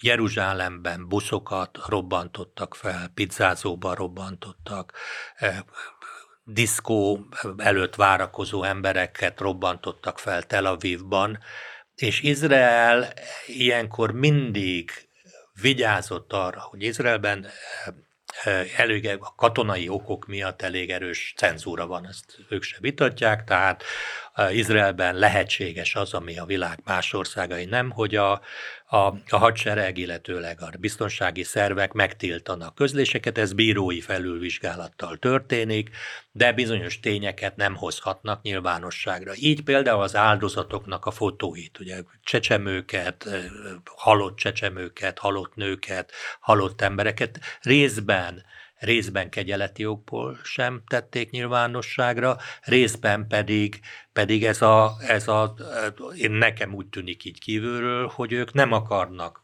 [0.00, 4.92] Jeruzsálemben buszokat robbantottak fel, pizzázóban robbantottak,
[6.44, 7.26] diszkó
[7.56, 11.38] előtt várakozó embereket robbantottak fel Tel Avivban,
[11.94, 13.12] és Izrael
[13.46, 14.90] ilyenkor mindig
[15.60, 17.46] vigyázott arra, hogy Izraelben
[18.76, 23.84] elég a katonai okok miatt elég erős cenzúra van, ezt ők se vitatják, tehát
[24.50, 28.40] Izraelben lehetséges az, ami a világ más országai nem, hogy a,
[28.94, 35.90] a, a hadsereg, illetőleg a biztonsági szervek megtiltanak közléseket, ez bírói felülvizsgálattal történik,
[36.32, 39.32] de bizonyos tényeket nem hozhatnak nyilvánosságra.
[39.36, 43.28] Így például az áldozatoknak a fotóit, ugye csecsemőket,
[43.84, 48.44] halott csecsemőket, halott nőket, halott embereket részben
[48.84, 53.80] részben kegyeleti okból sem tették nyilvánosságra, részben pedig,
[54.12, 55.54] pedig ez a, ez a,
[56.16, 59.42] én nekem úgy tűnik így kívülről, hogy ők nem akarnak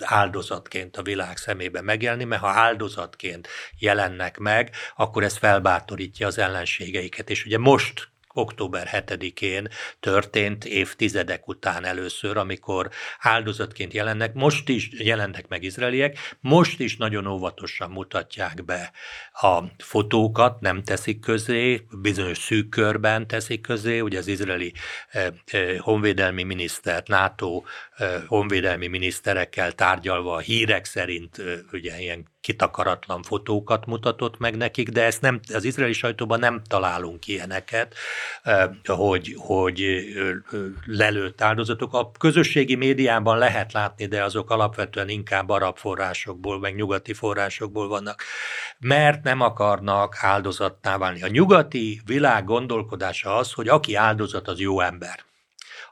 [0.00, 3.48] áldozatként a világ szemébe megjelenni, mert ha áldozatként
[3.78, 7.30] jelennek meg, akkor ez felbátorítja az ellenségeiket.
[7.30, 9.68] És ugye most október 7-én
[10.00, 17.26] történt évtizedek után először, amikor áldozatként jelennek, most is jelennek meg izraeliek, most is nagyon
[17.26, 18.92] óvatosan mutatják be
[19.32, 24.72] a fotókat, nem teszik közé, bizonyos szűk körben teszik közé, ugye az izraeli
[25.08, 27.62] eh, eh, honvédelmi miniszter, NATO
[27.96, 35.04] eh, honvédelmi miniszterekkel tárgyalva a hírek szerint ugye ilyen kitakaratlan fotókat mutatott meg nekik, de
[35.04, 37.94] ezt nem, az izraeli sajtóban nem találunk ilyeneket,
[38.84, 40.04] hogy, hogy
[40.84, 41.94] lelőtt áldozatok.
[41.94, 48.22] A közösségi médiában lehet látni, de azok alapvetően inkább arab forrásokból, meg nyugati forrásokból vannak,
[48.78, 51.22] mert nem akarnak áldozattá válni.
[51.22, 55.24] A nyugati világ gondolkodása az, hogy aki áldozat, az jó ember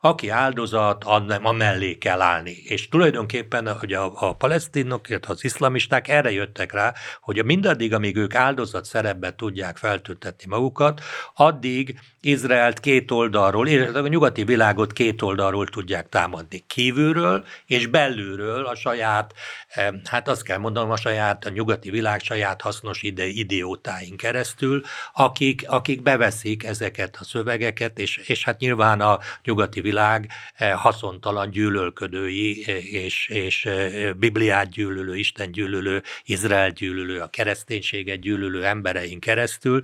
[0.05, 1.05] aki áldozat,
[1.45, 2.51] amellé kell állni.
[2.51, 8.17] És tulajdonképpen hogy a, a palesztinok, illetve az iszlamisták erre jöttek rá, hogy mindaddig, amíg
[8.17, 11.01] ők áldozat szerepbe tudják feltüntetni magukat,
[11.35, 16.65] addig Izraelt két oldalról, illetve a nyugati világot két oldalról tudják támadni.
[16.67, 19.35] Kívülről és belülről a saját,
[19.69, 24.83] eh, hát azt kell mondanom, a saját, a nyugati világ saját hasznos ide, idiótáink keresztül,
[25.13, 31.51] akik, akik beveszik ezeket a szövegeket, és, és hát nyilván a nyugati világ eh, haszontalan
[31.51, 33.69] gyűlölködői eh, és, és
[34.17, 39.81] Bibliát gyűlölő, Isten gyűlölő, Izrael gyűlölő, a kereszténységet gyűlölő embereink keresztül.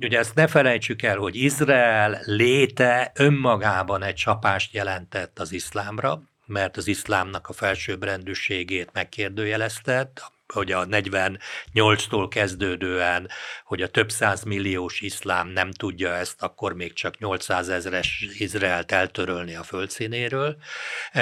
[0.00, 6.76] Ugye ezt ne felejtsük el, hogy Izrael léte önmagában egy csapást jelentett az iszlámra, mert
[6.76, 10.12] az iszlámnak a felsőbbrendűségét megkérdőjelezte,
[10.50, 13.28] hogy a 48-tól kezdődően,
[13.64, 18.92] hogy a több száz milliós iszlám nem tudja ezt, akkor még csak 800 ezeres Izraelt
[18.92, 20.56] eltörölni a földszínéről.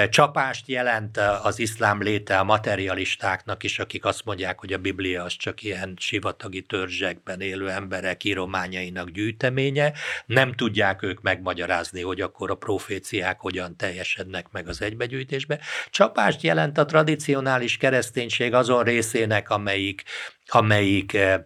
[0.09, 5.37] Csapást jelent az iszlám léte a materialistáknak is, akik azt mondják, hogy a Biblia az
[5.37, 9.93] csak ilyen sivatagi törzsekben élő emberek írományainak gyűjteménye.
[10.27, 15.59] Nem tudják ők megmagyarázni, hogy akkor a proféciák hogyan teljesednek meg az egybegyűjtésbe.
[15.91, 18.83] Csapást jelent a tradicionális kereszténység azon
[19.19, 20.03] részének, amelyik,
[20.47, 21.41] amelyik eh,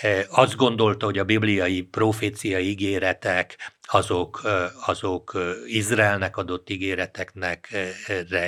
[0.00, 3.56] eh, azt gondolta, hogy a bibliai proféciai ígéretek
[3.92, 4.42] azok,
[4.86, 7.68] azok Izraelnek adott ígéreteknek,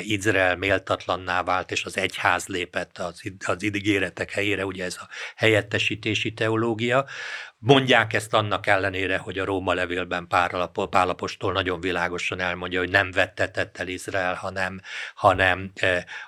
[0.02, 6.32] Izrael méltatlanná vált, és az egyház lépett az, az ígéretek helyére, ugye ez a helyettesítési
[6.32, 7.06] teológia.
[7.58, 10.26] Mondják ezt annak ellenére, hogy a Róma levélben
[10.90, 14.80] Pálapostól nagyon világosan elmondja, hogy nem vettetett el Izrael, hanem,
[15.14, 15.72] hanem,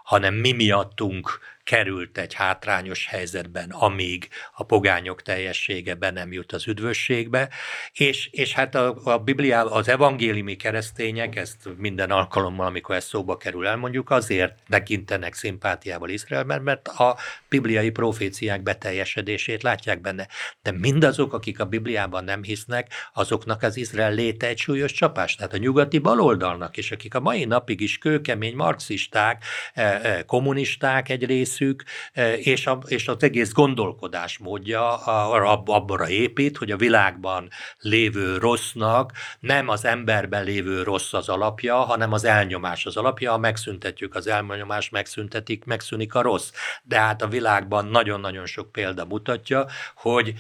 [0.03, 6.67] hanem mi miattunk került egy hátrányos helyzetben, amíg a pogányok teljessége be nem jut az
[6.67, 7.49] üdvösségbe,
[7.93, 13.37] és, és hát a, a Bibliában az evangéliumi keresztények, ezt minden alkalommal, amikor ez szóba
[13.37, 17.17] kerül, elmondjuk, azért tekintenek szimpátiával Izraelben, mert a
[17.49, 20.29] bibliai proféciák beteljesedését látják benne.
[20.63, 25.35] De mindazok, akik a Bibliában nem hisznek, azoknak az Izrael léte egy súlyos csapás.
[25.35, 29.45] Tehát a nyugati baloldalnak is, akik a mai napig is kőkemény marxisták,
[29.75, 31.27] eh, eh, kommunisták egy
[31.59, 37.49] részük, eh, és, a, és az egész gondolkodásmódja abban épít, hogy a világban
[37.81, 43.31] lévő rossznak nem az emberben lévő rossz az alapja, hanem az elnyomás az alapja.
[43.31, 46.51] Ha megszüntetjük az elnyomást, megszüntetik, megszűnik a rossz.
[46.83, 50.35] De hát a világban nagyon-nagyon sok példa mutatja, hogy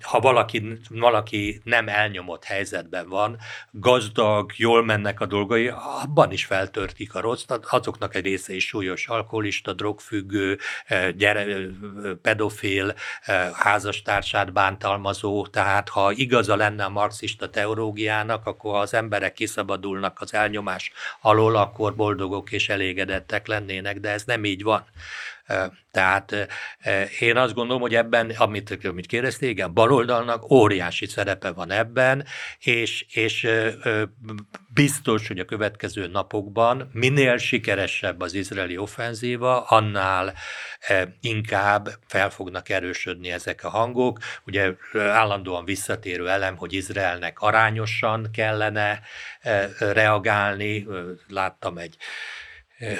[0.00, 3.38] ha valaki, valaki nem elnyomott helyzetben van,
[3.70, 5.70] gazdag, jól mennek a dolgai,
[6.02, 10.43] abban is feltörtik a rossz, azoknak egy része is súlyos alkoholista, drogfüggő,
[11.16, 11.46] gyere,
[12.22, 12.94] pedofil,
[13.52, 20.34] házastársát bántalmazó, tehát ha igaza lenne a marxista teológiának, akkor ha az emberek kiszabadulnak az
[20.34, 24.84] elnyomás alól, akkor boldogok és elégedettek lennének, de ez nem így van.
[25.90, 26.48] Tehát
[27.18, 32.24] én azt gondolom, hogy ebben, amit, amit kérdeztél, igen, baloldalnak óriási szerepe van ebben,
[32.58, 33.48] és, és
[34.74, 40.34] biztos, hogy a következő napokban minél sikeresebb az izraeli offenzíva, annál
[41.20, 44.18] inkább fel fognak erősödni ezek a hangok.
[44.46, 49.00] Ugye állandóan visszatérő elem, hogy Izraelnek arányosan kellene
[49.78, 50.86] reagálni.
[51.28, 51.96] Láttam egy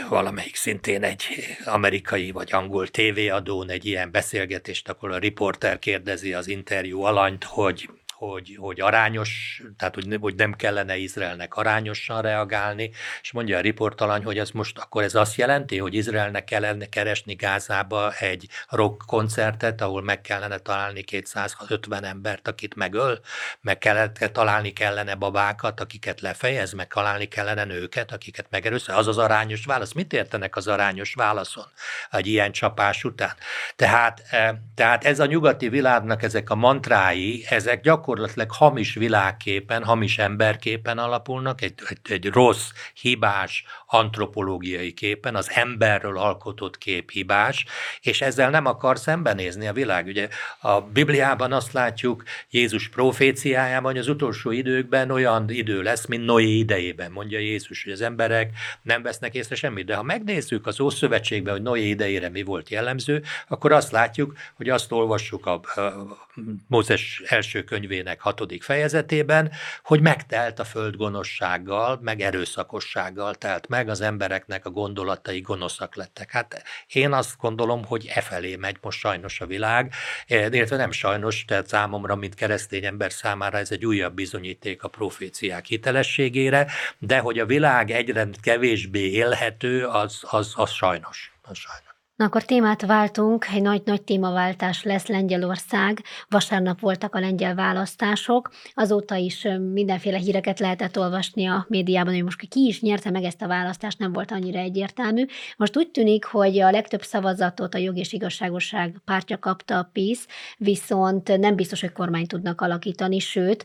[0.09, 1.25] valamelyik szintén egy
[1.65, 7.89] amerikai vagy angol tévéadón egy ilyen beszélgetést, akkor a riporter kérdezi az interjú alanyt, hogy
[8.31, 12.91] hogy, hogy arányos, tehát hogy, hogy nem kellene Izraelnek arányosan reagálni,
[13.23, 17.35] és mondja a riportalany, hogy ez most akkor ez azt jelenti, hogy Izraelnek kellene keresni
[17.35, 23.21] Gázába egy rock koncertet, ahol meg kellene találni 250 embert, akit megöl,
[23.61, 28.97] meg kellene, találni kellene babákat, akiket lefejez, meg találni kellene nőket, akiket megerőszel.
[28.97, 29.93] Az az arányos válasz.
[29.93, 31.67] Mit értenek az arányos válaszon
[32.11, 33.35] egy ilyen csapás után?
[33.77, 39.85] Tehát, eh, tehát ez a nyugati világnak ezek a mantrái, ezek gyakorlatilag gyakorlatilag hamis világképen,
[39.85, 47.65] hamis emberképen alapulnak, egy, egy, egy rossz, hibás antropológiai képen, az emberről alkotott kép hibás,
[48.01, 50.07] és ezzel nem akar szembenézni a világ.
[50.07, 50.29] Ugye
[50.61, 56.59] a Bibliában azt látjuk Jézus proféciájában, hogy az utolsó időkben olyan idő lesz, mint Noé
[56.59, 58.51] idejében, mondja Jézus, hogy az emberek
[58.83, 59.87] nem vesznek észre semmit.
[59.87, 64.69] De ha megnézzük az Ószövetségben, hogy Noé idejére mi volt jellemző, akkor azt látjuk, hogy
[64.69, 66.29] azt olvassuk a, a
[66.67, 67.65] Mózes első
[67.95, 69.51] könyvének hatodik fejezetében,
[69.83, 76.31] hogy megtelt a föld gonoszsággal, meg erőszakossággal telt meg, az embereknek a gondolatai gonoszak lettek.
[76.31, 79.93] Hát én azt gondolom, hogy e felé megy most sajnos a világ,
[80.27, 85.65] illetve nem sajnos, tehát számomra, mint keresztény ember számára ez egy újabb bizonyíték a proféciák
[85.65, 86.67] hitelességére,
[86.99, 91.33] de hogy a világ egyre kevésbé élhető, az, az, az sajnos.
[91.43, 91.94] Az sajnos.
[92.17, 96.03] Na akkor témát váltunk, egy nagy-nagy témaváltás lesz Lengyelország.
[96.29, 102.49] Vasárnap voltak a lengyel választások, azóta is mindenféle híreket lehetett olvasni a médiában, hogy most
[102.49, 105.25] ki is nyerte meg ezt a választást, nem volt annyira egyértelmű.
[105.57, 110.27] Most úgy tűnik, hogy a legtöbb szavazatot a jog és igazságosság pártja kapta a PISZ,
[110.57, 113.65] viszont nem biztos, hogy kormányt tudnak alakítani, sőt,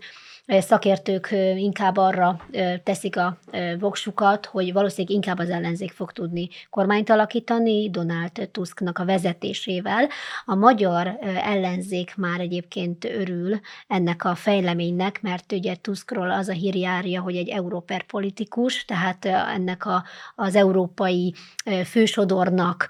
[0.50, 2.40] szakértők inkább arra
[2.84, 3.38] teszik a
[3.80, 10.08] voksukat, hogy valószínűleg inkább az ellenzék fog tudni kormányt alakítani Donald Tusknak a vezetésével.
[10.46, 16.76] A magyar ellenzék már egyébként örül ennek a fejleménynek, mert ugye Tuskról az a hír
[16.76, 20.04] járja, hogy egy európer politikus, tehát ennek a,
[20.36, 21.34] az európai
[21.86, 22.90] fősodornak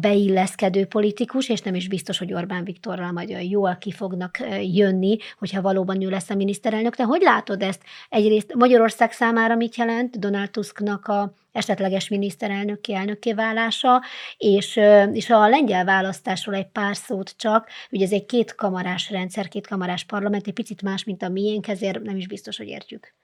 [0.00, 4.38] beilleszkedő politikus, és nem is biztos, hogy Orbán Viktorral majd jól ki fognak
[4.72, 6.76] jönni, hogyha valóban ő lesz a miniszterelnök.
[6.82, 7.82] De hogy látod ezt?
[8.08, 14.02] Egyrészt Magyarország számára mit jelent Donald Tusknak a esetleges miniszterelnöki elnökké válása,
[14.36, 14.80] és,
[15.12, 20.46] és a lengyel választásról egy pár szót csak, ugye ez egy kétkamarás rendszer, kétkamarás parlament,
[20.46, 23.14] egy picit más, mint a miénk, ezért nem is biztos, hogy értjük.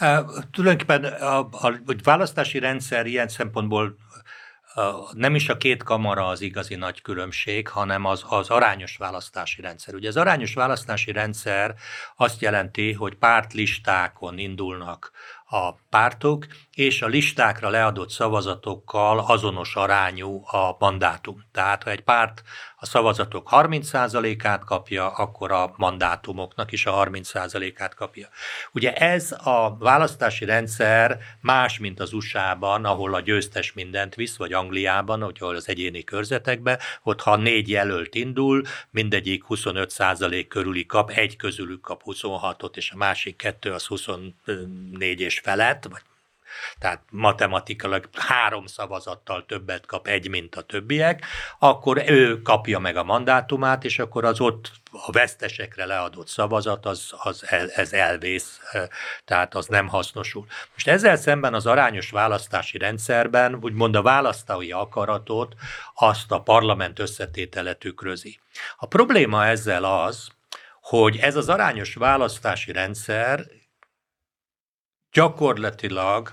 [0.00, 0.08] Uh,
[0.50, 3.96] tulajdonképpen a, a, a választási rendszer ilyen szempontból
[5.12, 9.94] nem is a két kamara az igazi nagy különbség, hanem az, az arányos választási rendszer.
[9.94, 11.74] Ugye az arányos választási rendszer
[12.16, 15.10] azt jelenti, hogy pártlistákon indulnak
[15.44, 21.44] a pártok, és a listákra leadott szavazatokkal azonos arányú a mandátum.
[21.52, 22.42] Tehát ha egy párt
[22.82, 28.28] a szavazatok 30%-át kapja, akkor a mandátumoknak is a 30%-át kapja.
[28.72, 34.52] Ugye ez a választási rendszer más, mint az USA-ban, ahol a győztes mindent visz, vagy
[34.52, 41.36] Angliában, ahol az egyéni körzetekben, ott ha négy jelölt indul, mindegyik 25% körüli kap, egy
[41.36, 46.02] közülük kap 26-ot, és a másik kettő az 24 és felett, vagy
[46.78, 51.24] tehát matematikailag három szavazattal többet kap egy, mint a többiek,
[51.58, 57.14] akkor ő kapja meg a mandátumát, és akkor az ott a vesztesekre leadott szavazat, az,
[57.22, 58.60] az el, ez elvész,
[59.24, 60.46] tehát az nem hasznosul.
[60.72, 65.54] Most ezzel szemben az arányos választási rendszerben, úgymond a választói akaratot
[65.94, 68.40] azt a parlament összetétele tükrözi.
[68.76, 70.28] A probléma ezzel az,
[70.80, 73.46] hogy ez az arányos választási rendszer
[75.12, 76.32] gyakorlatilag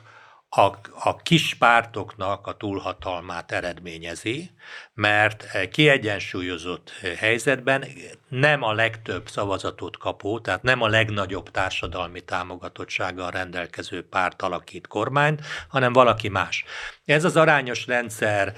[0.49, 0.61] a,
[1.03, 4.51] a kis pártoknak a túlhatalmát eredményezi,
[4.93, 7.85] mert kiegyensúlyozott helyzetben
[8.27, 15.41] nem a legtöbb szavazatot kapó, tehát nem a legnagyobb társadalmi támogatottsággal rendelkező párt alakít kormányt,
[15.67, 16.65] hanem valaki más.
[17.05, 18.53] Ez az arányos rendszer,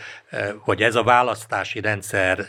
[0.66, 2.46] vagy ez a választási rendszer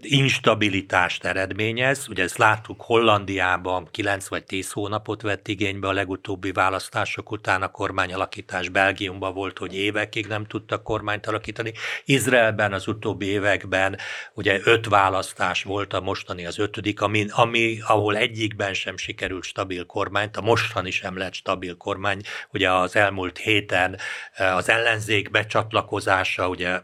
[0.00, 2.06] instabilitást eredményez.
[2.08, 7.70] Ugye ezt láttuk Hollandiában 9 vagy 10 hónapot vett igénybe a legutóbbi választások után a
[7.70, 8.68] kormányalakítás.
[8.68, 11.72] Belgiumban volt, hogy évekig nem tudtak kormányt alakítani.
[12.04, 13.98] Izraelben az utóbbi években
[14.34, 19.86] ugye öt választás volt, a mostani az ötödik, ami, ami ahol egyikben sem sikerült stabil
[19.86, 22.20] kormányt, a mostani sem lett stabil kormány.
[22.52, 23.98] Ugye az elmúlt héten
[24.36, 26.80] az ellenzék becsatlakozása, ugye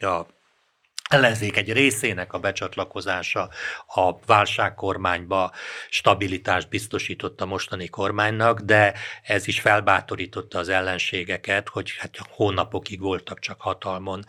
[0.00, 0.34] a
[1.08, 3.48] ellenzék egy részének a becsatlakozása
[3.86, 5.52] a válságkormányba
[5.90, 13.38] stabilitást biztosított a mostani kormánynak, de ez is felbátorította az ellenségeket, hogy hát hónapokig voltak
[13.38, 14.24] csak hatalmon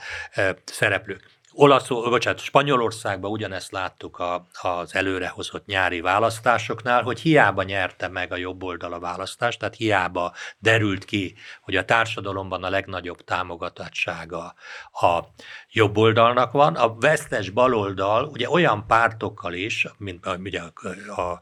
[0.66, 1.37] szereplők.
[1.60, 8.36] Olaszul, bocsánat, Spanyolországban ugyanezt láttuk a, az előrehozott nyári választásoknál, hogy hiába nyerte meg a
[8.36, 14.54] jobb oldal a választást, tehát hiába derült ki, hogy a társadalomban a legnagyobb támogatottsága
[14.92, 15.24] a
[15.72, 16.76] jobb oldalnak van.
[16.76, 21.40] A vesztes baloldal ugye olyan pártokkal is, mint ugye a, a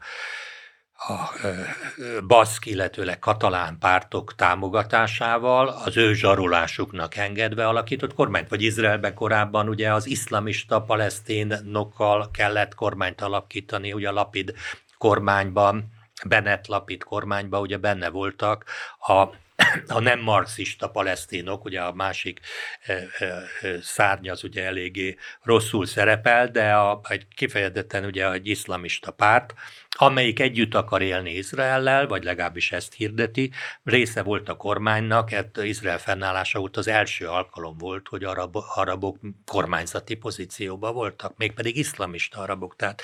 [0.98, 1.46] a
[2.26, 9.92] baszk, illetőleg katalán pártok támogatásával az ő zsarolásuknak engedve alakított kormányt, vagy Izraelben korábban ugye
[9.92, 14.54] az iszlamista palesztinokkal kellett kormányt alakítani, ugye a Lapid
[14.98, 15.84] kormányban,
[16.24, 18.64] Bennett Lapid kormányban ugye benne voltak
[18.98, 19.28] a
[19.88, 22.40] a nem marxista palesztinok, ugye a másik
[23.80, 29.54] szárny az ugye eléggé rosszul szerepel, de a, egy kifejezetten ugye egy iszlamista párt,
[29.96, 33.50] amelyik együtt akar élni Izraellel, vagy legalábbis ezt hirdeti,
[33.84, 39.18] része volt a kormánynak, hát Izrael fennállása óta az első alkalom volt, hogy arab, arabok
[39.44, 42.76] kormányzati pozícióban voltak, mégpedig iszlamista arabok.
[42.76, 43.02] Tehát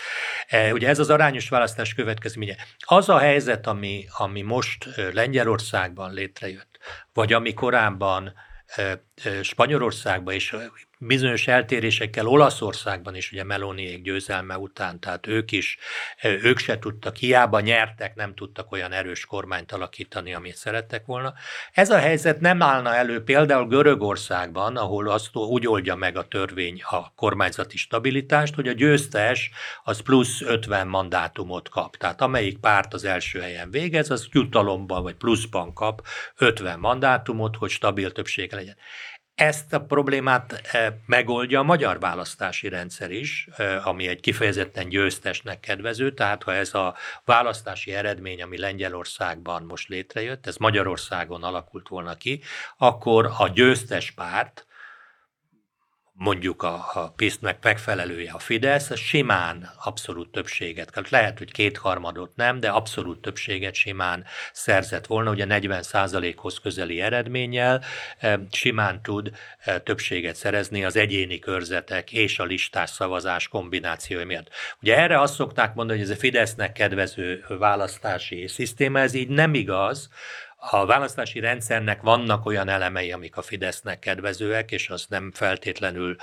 [0.48, 2.56] e, ugye ez az arányos választás következménye.
[2.78, 6.78] Az a helyzet, ami, ami most Lengyelországban létrejött,
[7.12, 8.32] vagy ami korábban
[9.42, 10.56] Spanyolországban és
[11.06, 15.78] bizonyos eltérésekkel Olaszországban is, ugye Meloniék győzelme után, tehát ők is,
[16.22, 21.34] ők se tudtak, hiába nyertek, nem tudtak olyan erős kormányt alakítani, amit szerettek volna.
[21.72, 26.82] Ez a helyzet nem állna elő például Görögországban, ahol azt úgy oldja meg a törvény
[26.82, 29.50] a kormányzati stabilitást, hogy a győztes
[29.84, 31.96] az plusz 50 mandátumot kap.
[31.96, 37.70] Tehát amelyik párt az első helyen végez, az jutalomban vagy pluszban kap 50 mandátumot, hogy
[37.70, 38.76] stabil többsége legyen.
[39.34, 45.60] Ezt a problémát eh, megoldja a magyar választási rendszer is, eh, ami egy kifejezetten győztesnek
[45.60, 52.14] kedvező, tehát ha ez a választási eredmény, ami Lengyelországban most létrejött, ez Magyarországon alakult volna
[52.14, 52.40] ki,
[52.76, 54.66] akkor a győztes párt,
[56.14, 62.60] mondjuk a, a PISZ-nek megfelelője a Fidesz, az simán abszolút többséget, lehet, hogy kétharmadot nem,
[62.60, 65.82] de abszolút többséget simán szerzett volna, ugye 40
[66.36, 67.82] hoz közeli eredménnyel
[68.18, 74.48] eh, simán tud eh, többséget szerezni az egyéni körzetek és a listás szavazás kombinációja miatt.
[74.80, 79.54] Ugye erre azt szokták mondani, hogy ez a Fidesznek kedvező választási szisztéma, ez így nem
[79.54, 80.10] igaz,
[80.70, 86.16] a választási rendszernek vannak olyan elemei, amik a Fidesznek kedvezőek, és az nem feltétlenül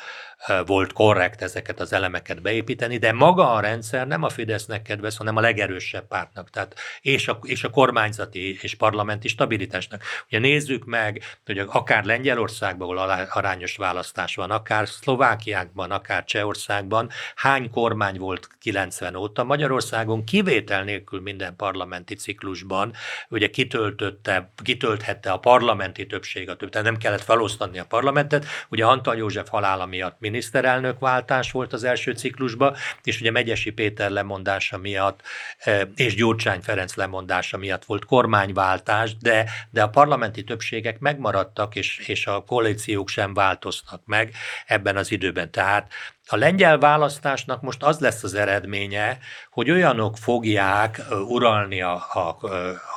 [0.65, 5.35] volt korrekt ezeket az elemeket beépíteni, de maga a rendszer nem a Fidesznek kedvez, hanem
[5.35, 10.03] a legerősebb pártnak, tehát és a, és a kormányzati és parlamenti stabilitásnak.
[10.27, 17.69] Ugye nézzük meg, hogy akár Lengyelországban, ahol arányos választás van, akár Szlovákiákban, akár Csehországban, hány
[17.69, 22.93] kormány volt 90 óta, Magyarországon kivétel nélkül minden parlamenti ciklusban,
[23.29, 28.85] ugye kitöltötte, kitölthette a parlamenti többség a több, tehát nem kellett felosztani a parlamentet, ugye
[28.85, 34.77] Antal József halála miatt miniszterelnök váltás volt az első ciklusban, és ugye Megyesi Péter lemondása
[34.77, 35.21] miatt
[35.57, 41.97] e, és Gyurcsány Ferenc lemondása miatt volt kormányváltás, de, de a parlamenti többségek megmaradtak, és,
[41.97, 44.33] és a koalíciók sem változtak meg
[44.65, 45.51] ebben az időben.
[45.51, 45.91] Tehát
[46.27, 49.17] a lengyel választásnak most az lesz az eredménye,
[49.51, 52.37] hogy olyanok fogják uralni a, a,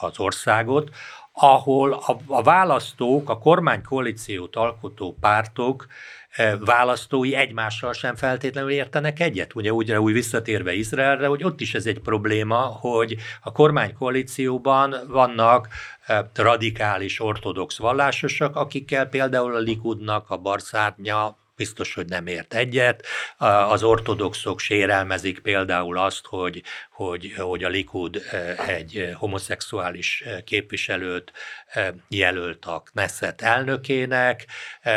[0.01, 0.91] az országot,
[1.33, 5.87] ahol a, a választók, a kormánykoalíciót alkotó pártok
[6.61, 9.55] választói egymással sem feltétlenül értenek egyet.
[9.55, 15.69] Ugye úgy, úgy visszatérve Izraelre, hogy ott is ez egy probléma, hogy a kormánykoalícióban vannak
[16.35, 23.07] radikális ortodox vallásosak, akikkel például a Likudnak a barszárnya biztos, hogy nem ért egyet.
[23.69, 26.63] Az ortodoxok sérelmezik például azt, hogy,
[27.09, 28.23] hogy, hogy a Likud
[28.67, 31.33] egy homoszexuális képviselőt
[32.09, 34.47] jelölt a Knesset elnökének,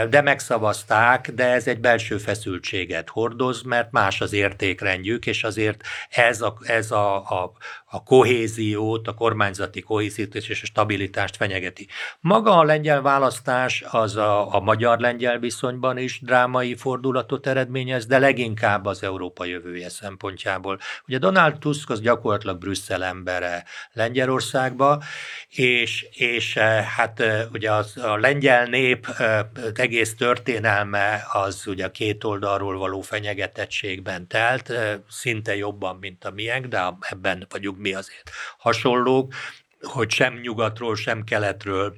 [0.09, 6.41] de megszavazták, de ez egy belső feszültséget hordoz, mert más az értékrendjük, és azért ez
[6.41, 7.51] a, ez a, a,
[7.85, 11.87] a kohéziót, a kormányzati kohéziót és a stabilitást fenyegeti.
[12.19, 18.85] Maga a lengyel választás az a, a magyar-lengyel viszonyban is drámai fordulatot eredményez, de leginkább
[18.85, 20.79] az Európa jövője szempontjából.
[21.07, 25.03] Ugye Donald Tusk az gyakorlatilag Brüsszel embere Lengyelországba,
[25.49, 29.39] és, és eh, hát eh, ugye az, a lengyel nép eh,
[29.73, 34.73] egész történelme az ugye a két oldalról való fenyegetettségben telt,
[35.09, 39.33] szinte jobban, mint a miénk, de ebben vagyunk mi azért hasonlók,
[39.81, 41.95] hogy sem nyugatról, sem keletről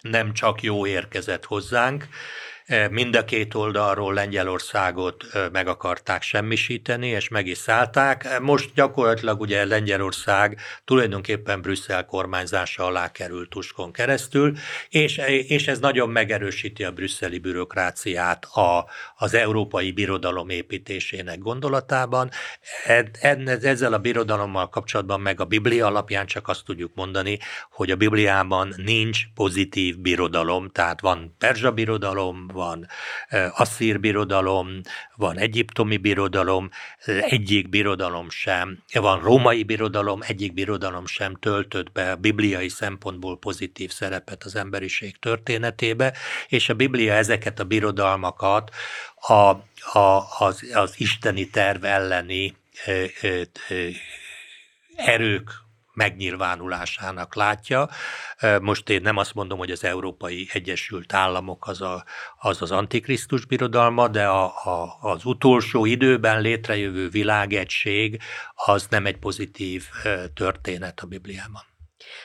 [0.00, 2.08] nem csak jó érkezett hozzánk,
[2.90, 8.40] Mind a két oldalról Lengyelországot meg akarták semmisíteni, és meg is szállták.
[8.40, 14.56] Most gyakorlatilag ugye Lengyelország tulajdonképpen Brüsszel kormányzása alá került Tuskon keresztül,
[14.88, 18.86] és, és ez nagyon megerősíti a brüsszeli bürokráciát a,
[19.16, 22.30] az európai birodalom építésének gondolatában.
[23.62, 27.38] Ezzel a birodalommal kapcsolatban meg a Biblia alapján csak azt tudjuk mondani,
[27.70, 32.88] hogy a Bibliában nincs pozitív birodalom, tehát van perzsa birodalom, van
[33.52, 34.80] asszír birodalom,
[35.16, 36.70] van egyiptomi birodalom,
[37.20, 43.90] egyik birodalom sem, van római birodalom, egyik birodalom sem töltött be a bibliai szempontból pozitív
[43.90, 46.12] szerepet az emberiség történetébe,
[46.48, 48.70] és a Biblia ezeket a birodalmakat
[49.14, 49.32] a,
[49.98, 52.56] a, az, az isteni terv elleni
[54.96, 55.65] erők
[55.96, 57.88] megnyilvánulásának látja.
[58.60, 62.04] Most én nem azt mondom, hogy az Európai Egyesült Államok az a,
[62.38, 68.20] az, az antikrisztus birodalma, de a, a, az utolsó időben létrejövő világegység
[68.54, 69.84] az nem egy pozitív
[70.34, 71.62] történet a Bibliában.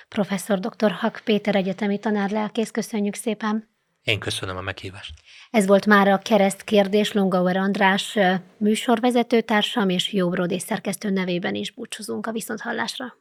[0.07, 0.91] Professzor dr.
[0.91, 3.69] Hak Péter egyetemi tanárlelkész, köszönjük szépen!
[4.03, 5.13] Én köszönöm a meghívást.
[5.51, 8.17] Ez volt már a kereszt kérdés Longauer András
[8.57, 13.13] műsorvezető társam és Jó Brodé szerkesztő nevében is búcsúzunk a viszonthallásra.